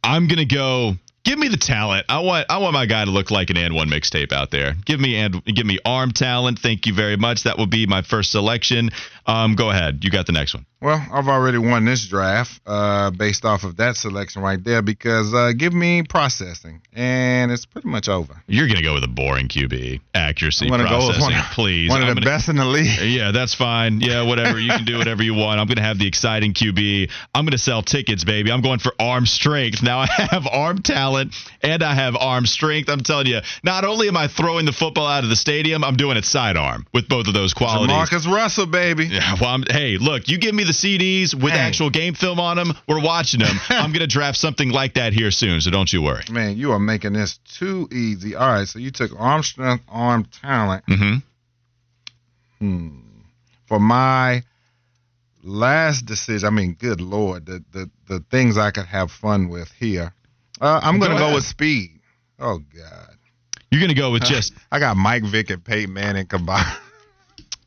[0.04, 0.96] I'm gonna go.
[1.24, 2.06] Give me the talent.
[2.10, 2.48] I want.
[2.50, 4.76] I want my guy to look like an and one mixtape out there.
[4.86, 6.60] Give me and give me arm talent.
[6.60, 7.44] Thank you very much.
[7.44, 8.90] That will be my first selection.
[9.26, 10.04] Um, go ahead.
[10.04, 10.66] You got the next one.
[10.84, 15.34] Well, I've already won this draft uh, based off of that selection right there because
[15.34, 18.44] uh, give me processing, and it's pretty much over.
[18.48, 20.02] You're gonna go with a boring QB.
[20.14, 21.36] Accuracy, I'm gonna go with processing.
[21.38, 21.90] one, please.
[21.90, 23.00] one of I'm the gonna- best in the league.
[23.14, 24.02] Yeah, that's fine.
[24.02, 24.60] Yeah, whatever.
[24.60, 25.60] You can do whatever you want.
[25.60, 27.10] I'm going to have the exciting QB.
[27.34, 28.52] I'm going to sell tickets, baby.
[28.52, 29.84] I'm going for arm strength.
[29.84, 32.90] Now I have arm talent and I have arm strength.
[32.90, 35.96] I'm telling you, not only am I throwing the football out of the stadium, I'm
[35.96, 37.88] doing it sidearm with both of those qualities.
[37.88, 39.06] Marcus Russell, baby.
[39.06, 41.60] Yeah, well, I'm, hey, look, you give me the CDs with Hey.
[41.60, 42.74] actual game film on them.
[42.88, 43.56] We're watching them.
[43.70, 46.24] I'm going to draft something like that here soon, so don't you worry.
[46.30, 48.36] Man, you are making this too easy.
[48.36, 50.84] All right, so you took arm strength, arm talent.
[50.88, 51.16] hmm
[52.60, 53.00] Hmm.
[53.68, 54.44] For my
[55.44, 59.72] last decision, I mean, good lord, the the, the things I could have fun with
[59.74, 60.14] here.
[60.62, 61.36] Uh, I'm gonna go ahead.
[61.36, 62.00] with speed.
[62.40, 63.16] Oh God,
[63.72, 66.78] You're going to go with just I got Mike Vick and Peyton Manning combined.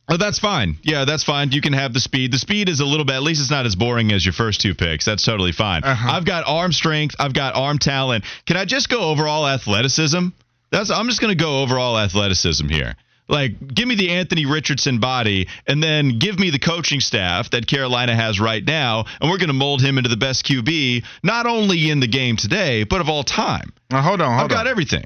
[0.08, 0.78] Oh, that's fine.
[0.82, 1.50] Yeah, that's fine.
[1.50, 2.32] You can have the speed.
[2.32, 4.60] The speed is a little bit, at least it's not as boring as your first
[4.60, 5.04] two picks.
[5.04, 5.82] That's totally fine.
[5.82, 6.10] Uh-huh.
[6.10, 7.16] I've got arm strength.
[7.18, 8.24] I've got arm talent.
[8.46, 10.28] Can I just go overall athleticism?
[10.70, 10.90] That's.
[10.90, 12.94] I'm just going to go overall athleticism here.
[13.28, 17.66] Like, give me the Anthony Richardson body, and then give me the coaching staff that
[17.66, 21.46] Carolina has right now, and we're going to mold him into the best QB, not
[21.46, 23.72] only in the game today, but of all time.
[23.90, 24.44] Now hold on, hold on.
[24.44, 25.04] I've got everything.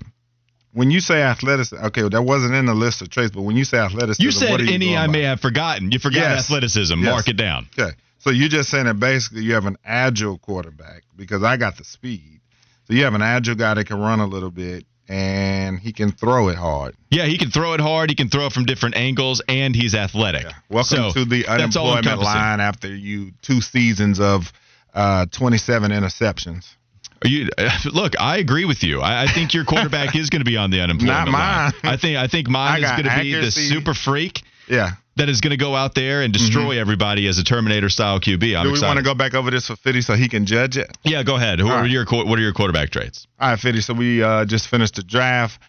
[0.72, 3.64] When you say athleticism, okay, that wasn't in the list of traits, but when you
[3.64, 5.12] say athleticism, You said you any I by?
[5.12, 5.90] may have forgotten.
[5.92, 6.44] You forgot Yes.
[6.44, 6.94] athleticism.
[7.00, 7.04] Yes.
[7.10, 7.68] Mark it down.
[7.78, 7.92] Okay.
[8.18, 11.84] So you're just saying that basically you have an agile quarterback because I got the
[11.84, 12.40] speed.
[12.86, 16.12] So you have an agile guy that can run a little bit and he can
[16.12, 16.94] throw it hard.
[17.10, 18.10] Yeah, he can throw it hard.
[18.10, 20.46] He can throw it from different angles, and he's athletic.
[20.68, 24.52] Welcome So, to the unemployment line after you two seasons of
[24.94, 26.76] uh, 27 interceptions.
[27.24, 27.48] Are you
[27.92, 28.14] look?
[28.18, 29.00] I agree with you.
[29.00, 31.72] I, I think your quarterback is going to be on the unemployment Not mine.
[31.82, 31.92] line.
[31.94, 34.92] I think I think mine I is going to be the super freak Yeah.
[35.16, 38.56] that is going to go out there and destroy everybody as a Terminator style QB.
[38.56, 40.76] I'm Do we want to go back over this for Fitty so he can judge
[40.78, 40.96] it?
[41.04, 41.58] Yeah, go ahead.
[41.60, 41.90] Who All are right.
[41.90, 43.26] your what are your quarterback traits?
[43.38, 43.80] All right, Fitty.
[43.80, 45.60] So we uh, just finished the draft.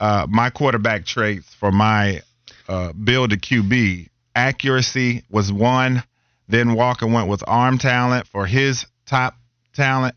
[0.00, 2.22] Uh, my quarterback traits for my
[2.68, 6.02] uh, build to QB accuracy was one.
[6.48, 9.34] Then Walker went with arm talent for his top
[9.74, 10.14] talent.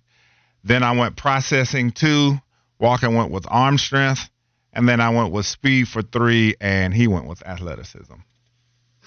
[0.63, 2.37] Then I went processing two.
[2.79, 4.29] Walker went with arm strength.
[4.73, 8.13] And then I went with speed for three, and he went with athleticism.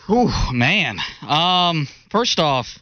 [0.07, 0.99] Whew, man.
[1.27, 2.79] Um, first off,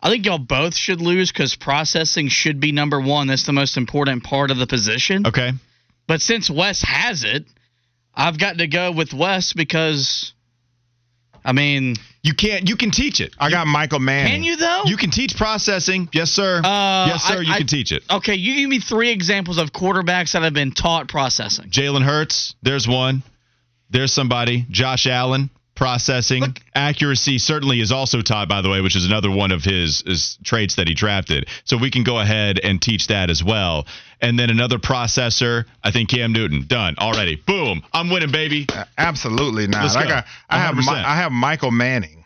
[0.00, 3.26] I think y'all both should lose because processing should be number one.
[3.26, 5.26] That's the most important part of the position.
[5.26, 5.52] Okay.
[6.06, 7.44] But since Wes has it,
[8.14, 10.32] I've got to go with Wes because,
[11.44, 12.68] I mean, You can't.
[12.68, 13.34] You can teach it.
[13.38, 14.32] I got Michael Manning.
[14.32, 14.82] can you though?
[14.84, 16.08] You can teach processing.
[16.12, 16.58] Yes, sir.
[16.62, 17.38] Uh, yes, sir.
[17.38, 18.04] I- you I- can teach it.
[18.08, 21.66] Okay, you give me three examples of quarterbacks that have been taught processing.
[21.70, 23.22] Jalen Hurts, there's one.
[23.90, 24.64] There's somebody.
[24.70, 26.56] Josh Allen, processing.
[26.74, 30.38] Accuracy certainly is also taught, by the way, which is another one of his, his
[30.44, 31.46] traits that he drafted.
[31.64, 33.86] So we can go ahead and teach that as well.
[34.20, 36.66] And then another processor, I think Cam Newton.
[36.66, 37.36] Done already.
[37.36, 37.82] Boom.
[37.92, 38.66] I'm winning, baby.
[38.96, 39.82] Absolutely not.
[39.82, 40.24] Let's I got.
[40.48, 40.76] I have.
[40.76, 41.04] Mi- 100%.
[41.04, 42.24] I have Michael Manning.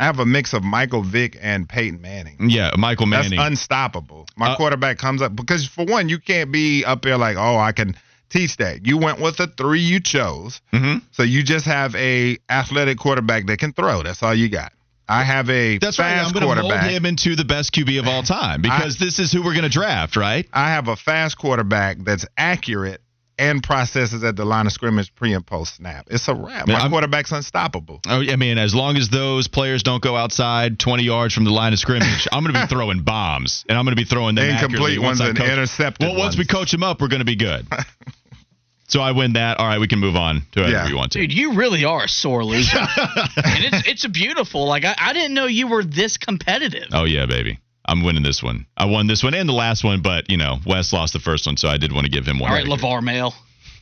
[0.00, 2.36] I have a mix of Michael Vick and Peyton Manning.
[2.48, 3.44] Yeah, Michael That's Manning.
[3.44, 4.28] unstoppable.
[4.36, 7.58] My Uh, quarterback comes up because for one, you can't be up there like, oh,
[7.58, 7.96] I can
[8.30, 8.86] teach that.
[8.86, 11.02] You went with the three you chose, Mhm.
[11.12, 14.02] so you just have a athletic quarterback that can throw.
[14.02, 14.72] That's all you got.
[15.10, 16.18] I have a That's right.
[16.18, 19.32] I'm going to mold him into the best QB of all time because this is
[19.32, 20.46] who we're going to draft, right?
[20.52, 23.00] I have a fast quarterback that's accurate
[23.38, 26.08] and processes at the line of scrimmage pre and post snap.
[26.10, 26.66] It's a wrap.
[26.66, 28.00] My I'm- quarterback's unstoppable.
[28.08, 31.50] Oh, I mean, as long as those players don't go outside 20 yards from the
[31.50, 34.34] line of scrimmage, I'm going to be throwing bombs, and I'm going to be throwing
[34.34, 37.00] them Incomplete accurately once ones I and coach- intercepted Well, once we coach them up,
[37.00, 37.66] we're going to be good.
[38.88, 39.58] so I win that.
[39.58, 40.88] All right, we can move on to whatever Yeah.
[40.88, 41.20] you want to.
[41.20, 42.78] Dude, you really are a sore loser.
[42.78, 44.66] and it's it's beautiful.
[44.66, 46.88] Like I, I didn't know you were this competitive.
[46.92, 47.58] Oh yeah, baby.
[47.88, 48.66] I'm winning this one.
[48.76, 51.46] I won this one and the last one, but you know, Wes lost the first
[51.46, 52.50] one, so I did want to give him one.
[52.50, 52.84] All right, credit.
[52.84, 53.34] LeVar Mail.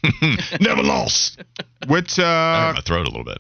[0.61, 1.43] Never lost.
[1.89, 3.39] Which I hurt uh my throat a little bit.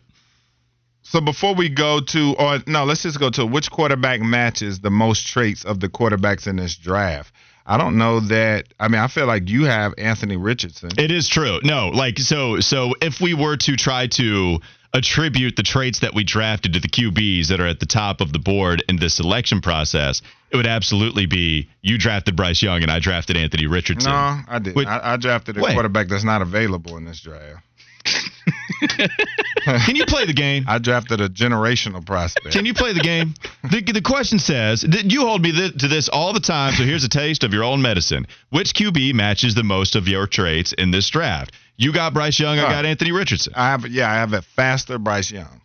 [1.02, 4.90] so before we go to or no, let's just go to which quarterback matches the
[4.90, 7.32] most traits of the quarterbacks in this draft.
[7.68, 10.90] I don't know that I mean I feel like you have Anthony Richardson.
[10.98, 11.60] It is true.
[11.62, 14.58] No, like so so if we were to try to
[14.96, 18.32] attribute the traits that we drafted to the QBs that are at the top of
[18.32, 22.90] the board in this selection process, it would absolutely be you drafted Bryce Young and
[22.90, 24.10] I drafted Anthony Richardson.
[24.10, 24.76] no, I didn't.
[24.76, 24.86] Wait.
[24.86, 25.74] I, I drafted a Wait.
[25.74, 27.62] quarterback that's not available in this draft.
[29.64, 30.64] Can you play the game?
[30.68, 32.54] I drafted a generational prospect.
[32.54, 33.34] Can you play the game?
[33.64, 36.72] The, the question says, did you hold me th- to this all the time?
[36.74, 38.26] So here's a taste of your own medicine.
[38.50, 41.52] Which QB matches the most of your traits in this draft?
[41.76, 42.58] You got Bryce Young.
[42.58, 43.52] I got Anthony Richardson.
[43.56, 45.60] I have yeah, I have a faster Bryce Young.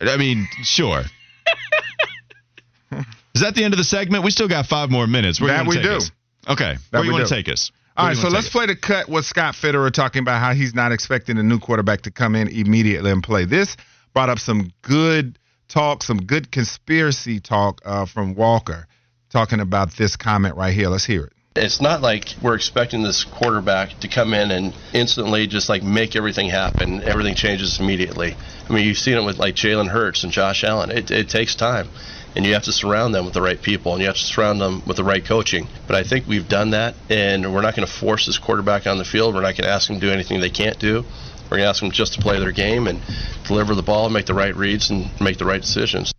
[0.00, 1.02] I mean, sure.
[3.34, 4.24] Is that the end of the segment?
[4.24, 5.40] We still got five more minutes.
[5.40, 5.92] Where That we take do.
[5.92, 6.10] us?
[6.48, 6.76] Okay.
[6.90, 7.70] Where we you want to take us?
[7.96, 10.52] All Where right, so let's take play the cut with Scott Fitterer talking about how
[10.54, 13.44] he's not expecting a new quarterback to come in immediately and play.
[13.44, 13.76] This
[14.12, 15.38] brought up some good
[15.68, 18.86] talk, some good conspiracy talk uh, from Walker
[19.30, 20.88] talking about this comment right here.
[20.88, 21.32] Let's hear it.
[21.54, 26.16] It's not like we're expecting this quarterback to come in and instantly just like make
[26.16, 27.02] everything happen.
[27.02, 28.36] Everything changes immediately.
[28.68, 30.90] I mean, you've seen it with like Jalen Hurts and Josh Allen.
[30.90, 31.88] It, it takes time,
[32.34, 34.62] and you have to surround them with the right people, and you have to surround
[34.62, 35.68] them with the right coaching.
[35.86, 38.96] But I think we've done that, and we're not going to force this quarterback on
[38.96, 39.34] the field.
[39.34, 41.04] We're not going to ask them to do anything they can't do.
[41.44, 43.02] We're going to ask them just to play their game and
[43.46, 46.14] deliver the ball, and make the right reads, and make the right decisions.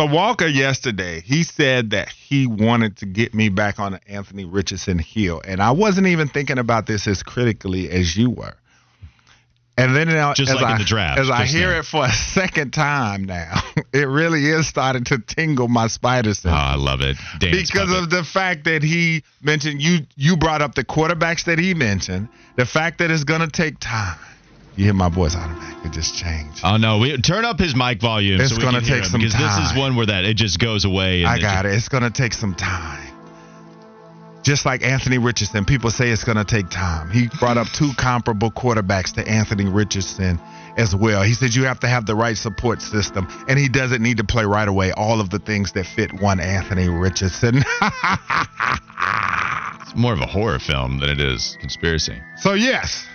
[0.00, 4.98] So Walker yesterday, he said that he wanted to get me back on Anthony Richardson
[4.98, 8.54] heel, and I wasn't even thinking about this as critically as you were.
[9.76, 11.80] And then now, Just as like in the draft, as I hear now.
[11.80, 13.60] it for a second time now,
[13.92, 16.46] it really is starting to tingle my spider sense.
[16.46, 17.18] Oh, I love it.
[17.38, 18.04] Dance because puppet.
[18.04, 22.30] of the fact that he mentioned you you brought up the quarterbacks that he mentioned,
[22.56, 24.16] the fact that it's gonna take time.
[24.80, 26.62] You hear my voice automatically It just change.
[26.64, 26.96] Oh no!
[26.96, 28.40] We turn up his mic volume.
[28.40, 31.22] It's so gonna take some because this is one where that it just goes away.
[31.22, 31.74] And I got it.
[31.74, 33.06] It's gonna take some time.
[34.42, 37.10] Just like Anthony Richardson, people say it's gonna take time.
[37.10, 40.40] He brought up two comparable quarterbacks to Anthony Richardson
[40.78, 41.22] as well.
[41.22, 44.24] He said you have to have the right support system, and he doesn't need to
[44.24, 44.92] play right away.
[44.92, 47.62] All of the things that fit one Anthony Richardson.
[49.90, 52.22] It's more of a horror film than it is conspiracy.
[52.36, 53.08] So yes,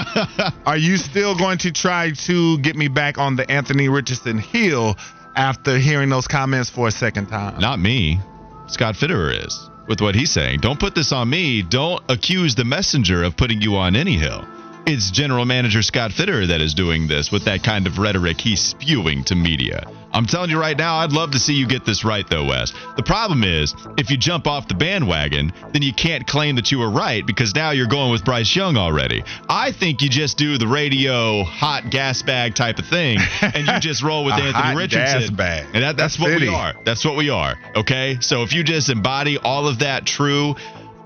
[0.66, 4.96] are you still going to try to get me back on the Anthony Richardson heel
[5.36, 7.60] after hearing those comments for a second time?
[7.60, 8.20] Not me.
[8.68, 10.60] Scott Fitterer is with what he's saying.
[10.60, 11.60] Don't put this on me.
[11.60, 14.46] Don't accuse the messenger of putting you on any hill.
[14.86, 18.62] It's general manager Scott Fitterer that is doing this with that kind of rhetoric he's
[18.62, 19.86] spewing to media.
[20.14, 22.72] I'm telling you right now, I'd love to see you get this right, though, Wes.
[22.96, 26.78] The problem is, if you jump off the bandwagon, then you can't claim that you
[26.78, 29.24] were right because now you're going with Bryce Young already.
[29.48, 33.80] I think you just do the radio hot gas bag type of thing, and you
[33.80, 35.20] just roll with Anthony hot Richardson.
[35.20, 35.66] gas bag.
[35.74, 36.48] And that, that's, That's what fitting.
[36.50, 36.74] we are.
[36.84, 37.56] That's what we are.
[37.74, 38.18] Okay.
[38.20, 40.54] So if you just embody all of that true,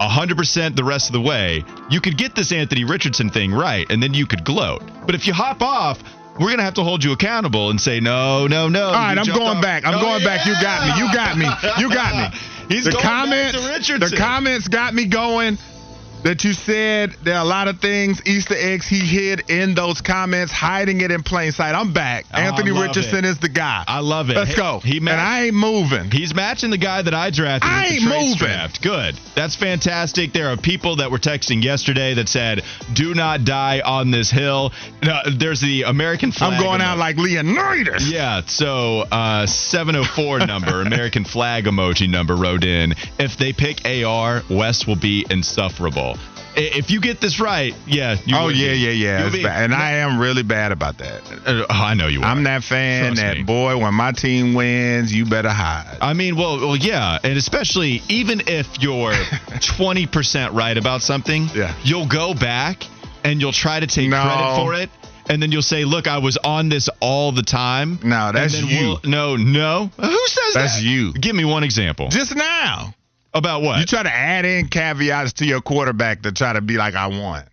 [0.01, 4.03] 100% the rest of the way, you could get this Anthony Richardson thing right, and
[4.03, 4.83] then you could gloat.
[5.07, 5.99] But if you hop off,
[6.38, 8.87] we're going to have to hold you accountable and say, no, no, no.
[8.87, 9.85] All right, I'm going off- back.
[9.85, 10.46] I'm Oh, going back.
[10.46, 11.03] You got me.
[11.03, 11.46] You got me.
[11.83, 12.38] You got me.
[12.68, 13.57] He's the comments,
[13.88, 15.57] the comments got me going.
[16.25, 20.01] That you said there are a lot of things, Easter eggs he hid in those
[20.01, 21.75] comments, hiding it in plain sight.
[21.75, 22.27] I'm back.
[22.35, 23.25] Oh, Anthony Richardson it.
[23.25, 23.85] is the guy.
[23.87, 24.37] I love it.
[24.37, 24.81] Let's He- go.
[24.85, 26.11] he and matched- I ain't moving.
[26.11, 27.71] He's matching the guy that I drafted.
[27.71, 28.35] I ain't moving.
[28.37, 28.83] Draft.
[28.83, 29.15] Good.
[29.37, 30.33] That's fantastic.
[30.33, 34.73] There are people that were texting yesterday that said, "Do not die on this hill."
[35.03, 36.55] No, there's the American flag.
[36.55, 38.11] I'm going out like Leonidas.
[38.11, 42.95] Yeah, so uh, 704 number, American flag emoji number wrote in.
[43.19, 46.08] If they pick AR, West will be insufferable.
[46.59, 48.16] If you get this right, yeah.
[48.33, 48.79] Oh yeah, be.
[48.79, 49.18] yeah, yeah.
[49.18, 51.21] You'll It's be- And I am really bad about that.
[51.47, 52.21] Uh, I know you.
[52.21, 52.25] Are.
[52.27, 53.42] I'm that fan Trust that me.
[53.44, 53.77] boy.
[53.79, 55.99] When my team wins, you better hide.
[56.01, 61.75] I mean, well, well, yeah, and especially even if you're 20% right about something, Yeah.
[61.83, 62.85] you'll go back
[63.25, 64.23] and you'll try to take No.
[64.23, 64.90] credit for it,
[65.29, 68.79] and then you'll say, "Look, I was on this all the time." No, that's you.
[68.79, 69.90] we'll- no, no.
[70.01, 70.61] Who says that?
[70.61, 71.12] That's you.
[71.12, 72.09] Give me one example.
[72.09, 72.94] Just now,
[73.35, 73.79] about what?
[73.81, 77.09] you try to add in caveats to your quarterback to try to be like I
[77.09, 77.49] want.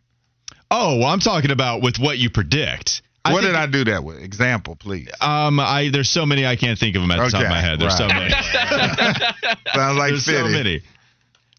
[0.71, 3.01] oh, well, I'm talking about with what you predict.
[3.23, 4.21] what think- did I do that with?
[4.21, 5.09] Example, please.
[5.21, 7.61] Um, I there's so many I can't think of them at the top of my
[7.61, 7.79] head.
[7.79, 8.31] There's so right.
[8.31, 8.31] many.
[9.73, 10.81] Sounds like There's so many.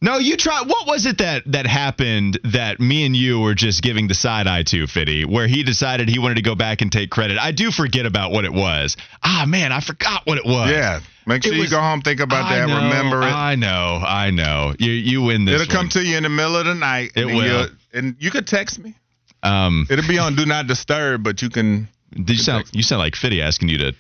[0.03, 0.63] No, you try.
[0.63, 4.47] What was it that that happened that me and you were just giving the side
[4.47, 7.39] eye to, Fitty, where he decided he wanted to go back and take credit?
[7.39, 8.97] I do forget about what it was.
[9.23, 10.71] Ah, man, I forgot what it was.
[10.71, 11.01] Yeah.
[11.27, 13.25] Make sure It you go home, think about I that, know, remember it.
[13.33, 14.75] I know, I know.
[14.79, 15.61] You you win this.
[15.61, 17.11] It'll come to you in the middle of the night.
[17.17, 17.45] It and will.
[17.45, 18.95] you'll- And you could text me.
[19.43, 21.89] Um, It'll be on Do Not Disturb, but you can.
[22.15, 23.93] did you sound you sound like Fitty asking you to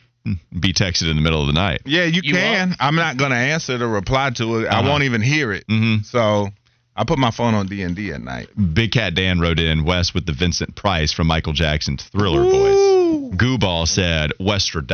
[0.58, 1.82] be texted in the middle of the night?
[1.84, 2.74] Yeah, you, You can.
[2.80, 4.66] I'm not gonna answer the reply to it.
[4.68, 4.88] I Uh-huh.
[4.88, 5.66] won't even hear it.
[5.68, 6.04] Mhm.
[6.04, 6.48] So
[6.96, 8.48] I put my phone on D and D at night.
[8.74, 12.75] Big Cat Dan wrote in West with the Vincent Price from Michael Jackson's Thriller voice.
[13.36, 14.90] Gooball said Westradam.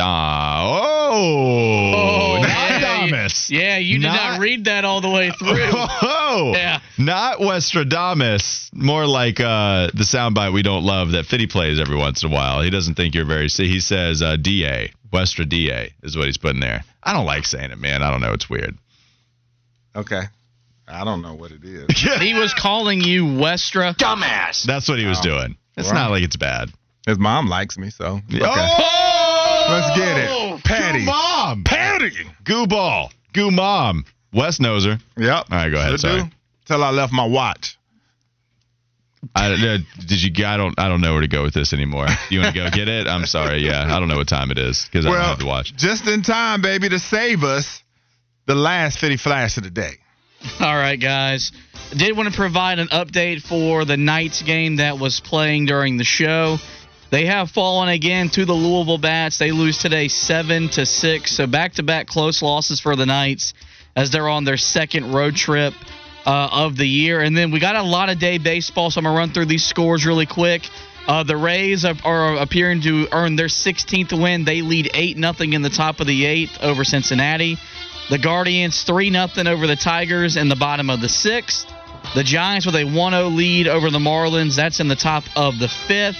[1.15, 3.49] Oh, not yeah, Damas.
[3.49, 5.49] Yeah, you did not, Not- read that all the way through.
[5.73, 6.79] Oh, Yeah.
[6.97, 8.69] not Westradamus.
[8.73, 12.33] More like uh, the soundbite we don't love that Fitty plays every once in a
[12.33, 12.61] while.
[12.61, 13.47] He doesn't think you're very.
[13.47, 14.91] He says uh, DA.
[15.11, 16.83] Westra DA is what he's putting there.
[17.03, 18.01] I don't like saying it, man.
[18.01, 18.33] I don't know.
[18.33, 18.75] It's weird.
[19.95, 20.21] Okay.
[20.87, 21.85] I don't know what it is.
[22.19, 23.95] he was calling you Westra.
[23.95, 24.63] Dumbass.
[24.63, 25.55] That's what he was doing.
[25.77, 25.93] It's Wow.
[26.05, 26.69] not like it's bad.
[27.05, 28.39] His mom likes me, so okay.
[28.41, 29.65] Oh!
[29.69, 30.63] Let's get it.
[30.63, 30.99] Patty.
[30.99, 31.63] Goo mom.
[31.63, 32.11] Patty.
[32.43, 33.11] Goo ball.
[33.33, 34.05] Goo mom.
[34.33, 34.97] Wes knows her.
[35.17, 35.45] Yep.
[35.51, 35.91] All right, go ahead.
[35.91, 36.23] Should Sorry.
[36.23, 36.29] do.
[36.65, 37.77] Till I left my watch.
[39.35, 40.45] I, uh, did you?
[40.45, 40.77] I don't.
[40.77, 42.07] I don't know where to go with this anymore.
[42.29, 43.07] You want to go get it?
[43.07, 43.59] I'm sorry.
[43.59, 45.75] Yeah, I don't know what time it is because I don't have to watch.
[45.75, 47.81] just in time, baby, to save us
[48.47, 49.93] the last Fitty Flash of the day.
[50.59, 51.51] All right, guys.
[51.95, 56.03] Did want to provide an update for the Knights game that was playing during the
[56.03, 56.57] show.
[57.13, 59.37] They have fallen again to the Louisville Bats.
[59.37, 61.37] They lose today seven to six.
[61.37, 63.53] So back to back close losses for the Knights
[63.95, 65.75] as they're on their second road trip
[66.25, 67.21] uh, of the year.
[67.21, 69.63] And then we got a lot of day baseball, so I'm gonna run through these
[69.63, 70.63] scores really quick.
[71.07, 74.43] Uh, the Rays are, are appearing to earn their 16th win.
[74.43, 77.59] They lead eight nothing in the top of the eighth over Cincinnati.
[78.09, 81.71] The Guardians 3 0 over the Tigers in the bottom of the sixth.
[82.15, 84.55] The Giants with a 1 0 lead over the Marlins.
[84.55, 86.17] That's in the top of the fifth.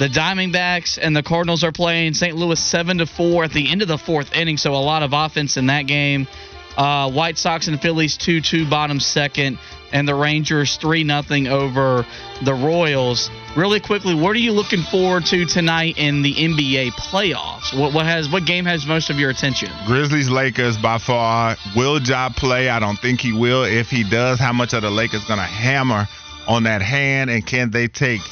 [0.00, 2.34] The Diamondbacks and the Cardinals are playing St.
[2.34, 5.12] Louis 7 to 4 at the end of the fourth inning, so a lot of
[5.12, 6.26] offense in that game.
[6.74, 9.58] Uh, White Sox and Phillies 2 2 bottom second,
[9.92, 12.06] and the Rangers 3 0 over
[12.42, 13.28] the Royals.
[13.54, 17.78] Really quickly, what are you looking forward to tonight in the NBA playoffs?
[17.78, 19.68] What, what has what game has most of your attention?
[19.84, 21.56] Grizzlies Lakers by far.
[21.76, 22.70] Will Ja play?
[22.70, 23.64] I don't think he will.
[23.64, 26.08] If he does, how much are the Lakers going to hammer
[26.48, 27.28] on that hand?
[27.28, 28.22] And can they take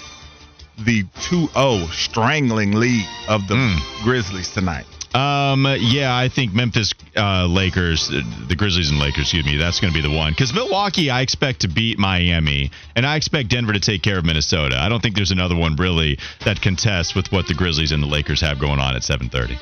[0.84, 4.02] the 2 0 strangling lead of the Mm.
[4.02, 4.86] Grizzlies tonight?
[5.14, 9.80] Um, yeah, I think Memphis uh, Lakers, uh, the Grizzlies and Lakers, excuse me, that's
[9.80, 10.32] going to be the one.
[10.32, 14.26] Because Milwaukee, I expect to beat Miami, and I expect Denver to take care of
[14.26, 14.78] Minnesota.
[14.78, 18.06] I don't think there's another one really that contests with what the Grizzlies and the
[18.06, 19.58] Lakers have going on at 7:30.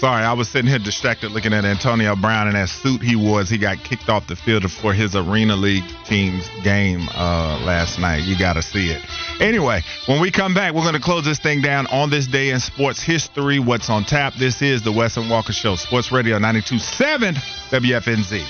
[0.00, 3.42] Sorry, I was sitting here distracted looking at Antonio Brown and that suit he wore
[3.42, 7.98] as he got kicked off the field for his Arena League team's game uh, last
[7.98, 8.22] night.
[8.24, 9.04] You got to see it.
[9.42, 12.48] Anyway, when we come back, we're going to close this thing down on this day
[12.48, 13.58] in sports history.
[13.58, 14.32] What's on tap?
[14.36, 17.34] This is the Wes and Walker Show, Sports Radio 92.7
[17.68, 18.42] WFNZ.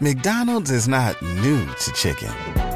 [0.00, 2.75] McDonald's is not new to chicken.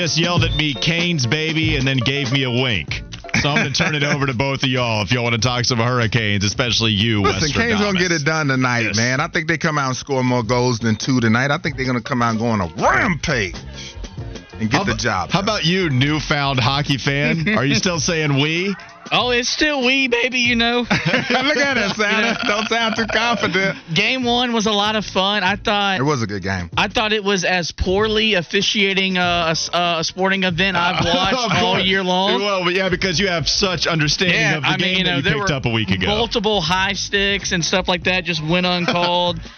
[0.00, 3.02] Just yelled at me, Kane's baby, and then gave me a wink.
[3.42, 5.40] So I'm going to turn it over to both of y'all if y'all want to
[5.40, 7.20] talk some Hurricanes, especially you.
[7.20, 8.96] Listen, Canes gonna get it done tonight, Yes.
[8.96, 9.20] man.
[9.20, 11.50] I think they come out and score more goals than two tonight.
[11.50, 13.54] I think they're gonna come out and go on a rampage
[14.58, 15.30] and get How the job.
[15.30, 17.46] How about you, newfound hockey fan?
[17.58, 18.74] Are you still saying we?
[19.12, 20.38] Oh, it's still we, baby.
[20.40, 20.78] You know.
[20.88, 20.90] Look
[21.56, 22.38] at it, Santa.
[22.46, 23.76] Don't sound too confident.
[23.94, 25.42] Game one was a lot of fun.
[25.42, 26.70] I thought It was a good game.
[26.76, 31.80] I thought it was as poorly officiating uh, uh, a sporting event I've watched all
[31.80, 32.40] year long.
[32.40, 35.20] Well, yeah, because you have such understanding Yeah, of the I game mean, you know,
[35.22, 36.06] that you picked were up a week ago.
[36.06, 39.40] multiple high sticks and stuff like that just went uncalled.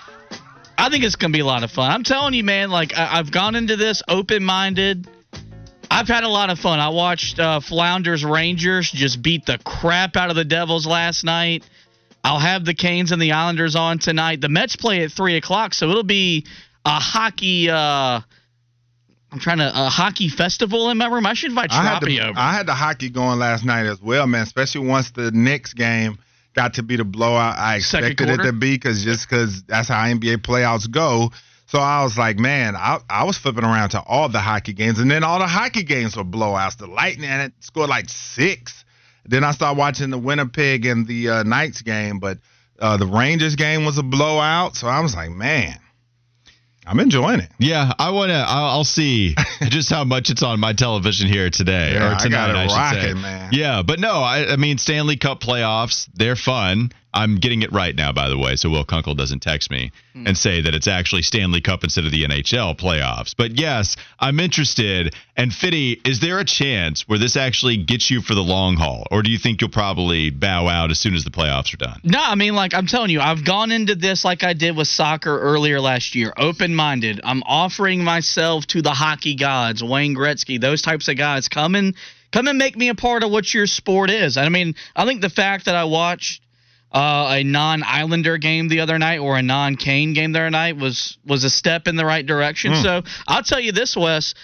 [0.78, 1.90] I think it's gonna be a lot of fun.
[1.90, 2.70] I'm telling you, man.
[2.70, 5.06] Like I, I've gone into this open minded.
[5.92, 6.80] I've had a lot of fun.
[6.80, 11.64] I watched uh, Flounders Rangers just beat the crap out of the Devils last night.
[12.24, 14.40] I'll have the Canes and the Islanders on tonight.
[14.40, 16.46] The Mets play at three o'clock, so it'll be
[16.86, 17.68] a hockey.
[17.68, 18.20] Uh,
[19.30, 21.26] I'm trying to a hockey festival in my room.
[21.26, 22.38] I should invite I had, Trappy the, over.
[22.38, 24.42] I had the hockey going last night as well, man.
[24.42, 26.18] Especially once the Knicks game
[26.54, 30.04] got to be the blowout I expected it to be, because just because that's how
[30.04, 31.32] NBA playouts go.
[31.72, 34.98] So I was like, man, I, I was flipping around to all the hockey games,
[34.98, 36.76] and then all the hockey games were blowouts.
[36.76, 38.84] The Lightning had scored like six.
[39.24, 42.36] Then I started watching the Winnipeg and the uh, Knights game, but
[42.78, 44.76] uh, the Rangers game was a blowout.
[44.76, 45.78] So I was like, man,
[46.86, 47.48] I'm enjoying it.
[47.58, 48.34] Yeah, I want to.
[48.34, 52.28] I'll, I'll see just how much it's on my television here today Yeah, or I
[52.28, 52.50] got tonight.
[52.50, 53.22] it I, should rocking, say.
[53.22, 53.48] man.
[53.50, 56.06] Yeah, but no, I, I mean Stanley Cup playoffs.
[56.12, 56.92] They're fun.
[57.14, 60.26] I'm getting it right now, by the way, so Will Kunkel doesn't text me Hmm.
[60.26, 63.34] and say that it's actually Stanley Cup instead of the NHL playoffs.
[63.36, 65.14] But yes, I'm interested.
[65.36, 69.06] And Fitty, is there a chance where this actually gets you for the long haul,
[69.10, 71.98] or do you think you'll probably bow out as soon as the playoffs are done?
[72.04, 74.88] No, I mean, like I'm telling you, I've gone into this like I did with
[74.88, 77.20] soccer earlier last year, open minded.
[77.24, 81.48] I'm offering myself to the hockey gods, Wayne Gretzky, those types of guys.
[81.48, 81.94] Come and
[82.32, 84.36] come and make me a part of what your sport is.
[84.36, 86.41] I mean, I think the fact that I watched
[86.92, 91.16] uh, a non-Islander game the other night or a non-Kane game the other night was
[91.26, 92.72] was a step in the right direction.
[92.72, 92.82] Hmm.
[92.82, 94.34] So I'll tell you this, Wes.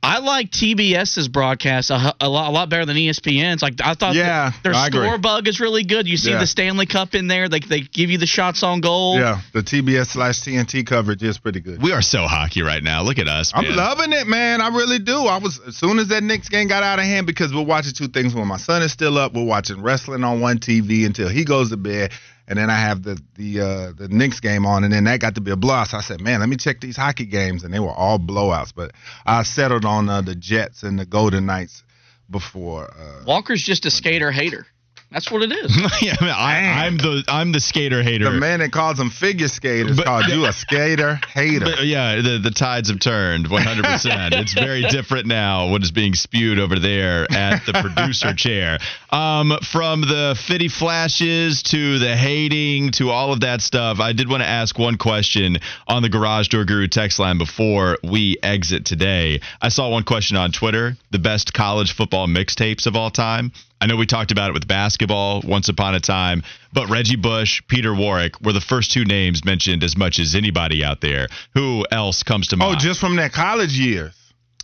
[0.00, 3.62] I like TBS's broadcast a, a lot, a lot better than ESPN's.
[3.62, 5.04] Like I thought, Yeah, their I agree.
[5.04, 6.06] score bug is really good.
[6.06, 6.38] You see Yeah.
[6.38, 7.48] the Stanley Cup in there.
[7.48, 9.18] They they give you the shots on goal.
[9.18, 11.82] Yeah, the TBS slash TNT coverage is pretty good.
[11.82, 13.02] We are so hockey right now.
[13.02, 13.50] Look at us.
[13.54, 14.60] I'm loving it, man.
[14.60, 15.24] I really do.
[15.26, 17.92] I was as soon as that Knicks game got out of hand because we're watching
[17.92, 18.34] two things.
[18.34, 21.70] When my son is still up, we're watching wrestling on one TV until he goes
[21.70, 22.12] to bed,
[22.48, 25.34] and then I have the the uh, the Knicks game on, and then that got
[25.34, 25.88] to be a blowout.
[25.88, 28.72] So I said, man, let me check these hockey games, and they were all blowouts.
[28.74, 28.92] But
[29.24, 31.84] I settled on uh, the Jets and the Golden Knights
[32.30, 32.90] before.
[32.90, 34.66] Uh, Walker's just a skater hater.
[35.10, 35.74] That's what it is.
[36.02, 38.24] yeah, I, I'm the I'm the skater hater.
[38.30, 41.64] the man that calls them figure skaters But- called you a skater hater.
[41.64, 44.32] But, yeah, the, the tides have turned 100%.
[44.32, 48.78] it's very different now what is being spewed over there at the producer chair.
[49.10, 54.28] Um, from the fitty flashes to the hating to all of that stuff, I did
[54.28, 55.56] want to ask one question
[55.86, 59.40] on the Garage Door Guru text line before we exit today.
[59.62, 63.52] I saw one question on Twitter the best college football mixtapes of all time.
[63.80, 67.62] I know we talked about it with basketball once upon a time, but Reggie Bush,
[67.68, 71.28] Peter Warrick were the first two names mentioned as much as anybody out there.
[71.54, 72.76] Who else comes to oh, mind?
[72.76, 74.14] oh, just from their college years.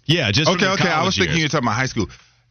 [0.05, 0.89] yeah, just from Okay, okay.
[0.89, 1.53] I was thinking you were years.
[1.53, 2.09] talking about high school.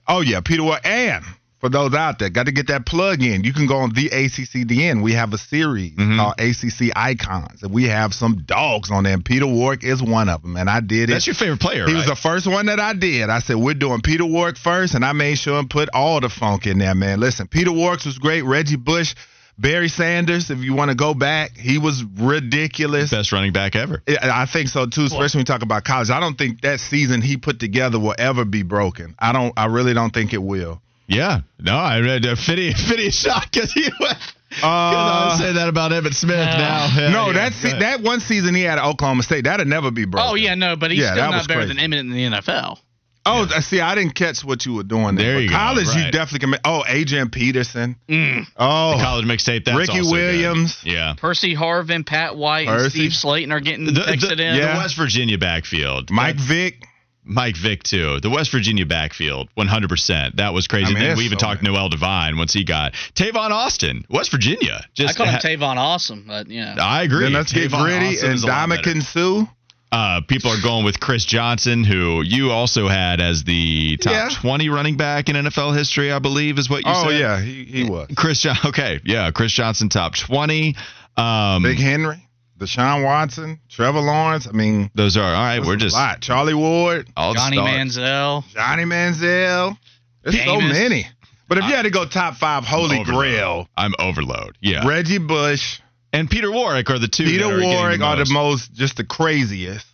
[0.08, 0.80] Oh yeah, Peter Ward.
[0.86, 1.24] And
[1.64, 3.46] for those out there, got to get that plug in.
[3.46, 5.02] You can go on the ACCDN.
[5.02, 6.18] We have a series Mm-hmm.
[6.18, 9.14] called ACC Icons, and we have some dogs on there.
[9.14, 11.14] And Peter Warrick is one of them, and I did it.
[11.14, 12.00] That's your favorite player, He right?
[12.00, 13.30] was the first one that I did.
[13.30, 16.28] I said we're doing Peter Warrick first, and I made sure and put all the
[16.28, 17.22] funk in there, man.
[17.22, 18.42] Listen, Peter Warrick was great.
[18.42, 19.16] Reggie Bush,
[19.58, 20.50] Barry Sanders.
[20.50, 23.12] If you want to go back, he was ridiculous.
[23.12, 24.02] Best running back ever.
[24.22, 26.10] I think so too, especially when we talk about college.
[26.10, 29.16] I don't think that season he put together will ever be broken.
[29.20, 29.54] I don't.
[29.56, 30.82] I really don't think it will.
[31.08, 31.42] Yeah.
[31.60, 34.18] No, I read uh, Fitty, Fitty is shocked because he went.
[34.54, 36.88] 'cause I would say that about Emmitt Smith now.
[36.96, 39.90] Yeah, no, yeah, that go that one season he had at Oklahoma State, that'll never
[39.90, 40.30] be broken.
[40.30, 41.74] Oh yeah, no, but he's Yeah, still not better crazy.
[41.74, 42.78] than Emmitt in the NFL.
[43.26, 45.26] Oh, see, I didn't catch what you were doing there.
[45.28, 46.50] There But you go, college, you definitely can.
[46.52, 47.96] Make, oh, Adrian Peterson.
[48.10, 48.46] Mm.
[48.58, 49.64] Oh, college mixtape.
[49.64, 50.12] That's Ricky also good.
[50.12, 50.82] Williams.
[50.84, 51.14] Yeah.
[51.18, 54.56] Percy Harvin, Pat White, and Steve Slaton are getting The, texted the- in.
[54.58, 56.12] the West Virginia backfield.
[56.12, 56.84] Mike Vick.
[57.26, 58.20] Mike Vick too.
[58.20, 60.36] The West Virginia backfield, 100%.
[60.36, 60.92] That was crazy.
[60.92, 61.76] I mean, then we even so talked many.
[61.76, 64.82] Noel Devine once he got Tavon Austin, West Virginia.
[64.84, 66.76] I Just call him ha- Tavon Awesome, but yeah.
[66.80, 67.24] I agree.
[67.24, 68.82] Then let's get Tavon gritty Austin and is a lot better.
[68.82, 69.48] Dominican Sue.
[69.92, 74.30] Uh, people are going with Chris Johnson, who you also had as the top Yeah.
[74.42, 77.14] 20 running back in NFL history, I believe, is what you Oh said.
[77.14, 78.08] Oh, yeah, he, he was.
[78.18, 78.70] Chris, Johnson.
[78.70, 80.76] okay, yeah, Chris Johnson, top 20.
[81.16, 82.28] Um, Big Henry,
[82.64, 84.48] Deshaun Watson, Trevor Lawrence.
[84.48, 85.60] I mean, Those are all right.
[85.64, 86.22] We're a just lot.
[86.22, 87.98] Charlie Ward, all Johnny stars.
[87.98, 88.44] Manziel.
[88.54, 89.78] Johnny Manziel.
[90.24, 91.08] There's so many.
[91.50, 93.06] But if you had to go top five, Holy Overload.
[93.06, 94.58] Grail, I'm overload.
[94.62, 94.88] Yeah.
[94.88, 95.80] Reggie Bush,
[96.12, 97.26] and Peter Warrick are the two.
[97.26, 99.86] that Peter are Warwick the are the most, just the craziest.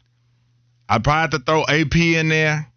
[0.87, 2.67] I'd probably have to throw AP in there.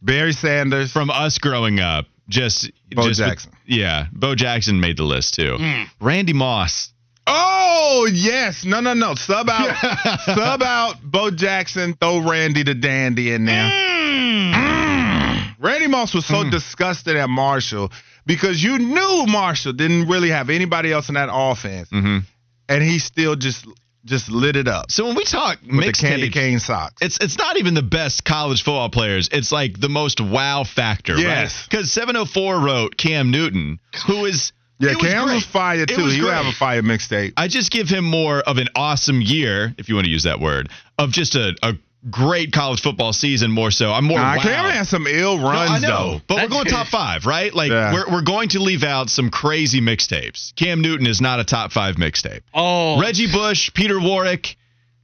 [0.00, 0.90] Barry Sanders.
[0.92, 2.06] from us growing up.
[2.28, 3.52] Just Bo just Jackson.
[3.66, 5.56] yeah, Bo Jackson made the list too.
[5.58, 5.86] Mm.
[6.00, 6.91] Randy Moss.
[7.26, 9.14] Oh yes, no, no, no.
[9.14, 9.76] Sub out,
[10.24, 10.96] sub out.
[11.02, 11.94] Bo Jackson.
[11.94, 13.70] Throw Randy the Dandy in there.
[13.70, 15.54] Mm.
[15.58, 17.92] Randy Moss was so disgusted at Marshall
[18.26, 22.18] because you knew Marshall didn't really have anybody else in that offense, hmm
[22.68, 23.66] and he still just
[24.04, 26.94] just lit it up So when we talk the candy cane socks.
[27.00, 29.28] it's it's not even the best college football players.
[29.32, 31.66] It's like the most wow factor, Yes.
[31.68, 34.52] Because 704 wrote Cam Newton, who is
[34.82, 36.02] yeah, it was Cam was fire too.
[36.04, 36.32] was He great.
[36.34, 37.32] have a fire mixtape.
[37.36, 40.40] I just give him more of an awesome year, if you want to use that
[40.40, 40.68] word,
[40.98, 41.74] of just a, a
[42.10, 43.50] great college football season.
[43.52, 44.18] More so, I'm more.
[44.18, 44.42] Nah, wowed.
[44.42, 46.20] Cam had some ill No, I runs know, though.
[46.26, 47.54] but we're going dude- top five, right?
[47.54, 47.92] Like Yeah.
[47.92, 50.54] we're we're going to leave out some crazy mixtapes.
[50.56, 52.40] Cam Newton is not a top five mixtape.
[52.52, 54.56] Oh, Reggie Bush, Peter Warrick.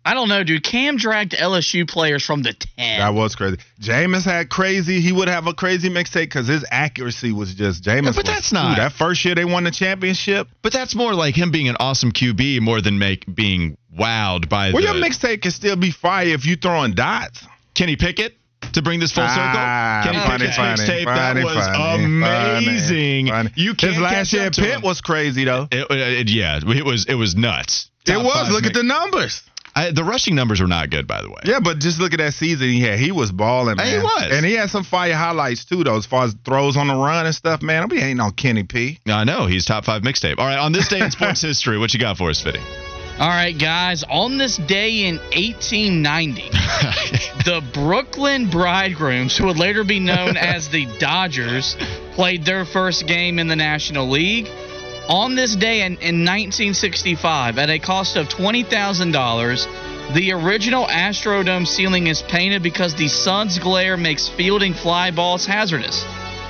[0.08, 0.62] I don't know, dude.
[0.62, 2.98] Cam dragged LSU players from the 10.
[3.00, 3.58] That was crazy.
[3.80, 5.00] Jameis had crazy.
[5.00, 7.94] He would have a crazy mixtape because his accuracy was just Jameis.
[7.96, 10.48] Yeah, but was- that's not- Ooh, that first year they won the championship.
[10.62, 14.70] But that's more like him being an awesome QB more than make being wowed by
[14.72, 17.44] Well, the your mixtape can still be fire if you throwing dots.
[17.74, 18.34] Kenny Pickett
[18.72, 19.42] to bring this full circle.
[19.44, 23.26] Ah, Kenny funny, Pickett's funny, mixtape funny, that was funny, amazing.
[23.28, 23.62] funny, funny.
[23.62, 24.80] You can't His last catch year up at to Pitt him.
[24.82, 25.68] was crazy though.
[25.70, 27.90] It, it- yeah, it was it was nuts.
[28.06, 28.32] It was.
[28.46, 29.42] five Look at the numbers.
[29.78, 31.40] I, the rushing numbers were not good, by the way.
[31.44, 32.98] Yeah, but just look at that season he had.
[32.98, 33.86] He was balling, man.
[33.86, 34.28] He was.
[34.32, 37.26] and he had some fire highlights too, though, as far as throws on the run
[37.26, 37.62] and stuff.
[37.62, 38.98] Man, I'll be hating on Kenny P.
[39.06, 40.38] I know he's top five mixtape.
[40.38, 42.60] All right, on this day in sports history, what you got for us, Fitty?
[43.20, 44.04] All right, guys.
[44.08, 46.42] On this day in 1890,
[47.44, 51.76] the Brooklyn Bridegrooms, who would later be known as the Dodgers,
[52.12, 54.46] played their first game in the National League.
[55.08, 62.08] On this day in, in 1965, at a cost of $20,000, the original Astrodome ceiling
[62.08, 66.04] is painted because the sun's glare makes fielding fly balls hazardous.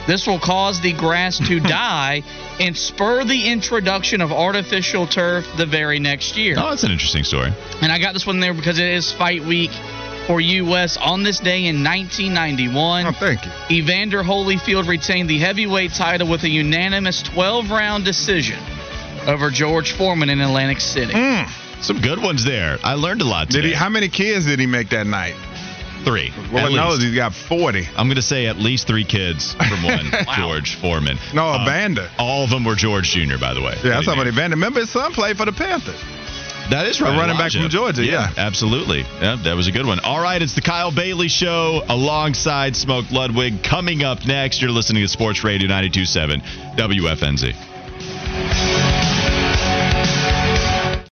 [0.09, 2.25] This will cause the grass to die
[2.59, 6.57] and spur the introduction of artificial turf the very next year.
[6.59, 7.53] Oh, that's an interesting story.
[7.81, 9.71] And I got this one there because it is fight week
[10.29, 10.97] for U.S.
[10.99, 13.51] On this day in 1991, Oh, thank you.
[13.79, 18.59] Evander Holyfield retained the heavyweight title with a unanimous 12 round decision
[19.27, 21.13] over George Foreman in Atlantic City.
[21.15, 21.49] Mm.
[21.83, 22.79] Some good ones there.
[22.85, 23.69] I learned a lot Did today.
[23.69, 23.75] he?
[23.75, 25.35] How many kids did he make that night?
[26.05, 26.33] Three.
[26.53, 27.87] Lord At knows he's got forty.
[27.97, 31.19] I'm going to say at least three kids from one George Foreman.
[31.35, 32.09] No, a Uh, Vander.
[32.19, 33.75] All of them were George Jr., by the way.
[33.77, 34.37] Yeah, that's That he somebody named.
[34.37, 34.57] Vander.
[34.57, 36.01] Remember his son played for the Panthers.
[36.71, 37.13] That is right.
[37.13, 38.31] The running back from Georgia, yeah.
[38.37, 39.01] Absolutely.
[39.21, 40.01] Yeah, that was a good one.
[40.01, 43.63] All right, it's the Kyle Bailey Show alongside Smoke Ludwig.
[43.63, 46.41] Coming up next, you're listening to Sports Radio 927
[46.77, 48.88] WFNZ.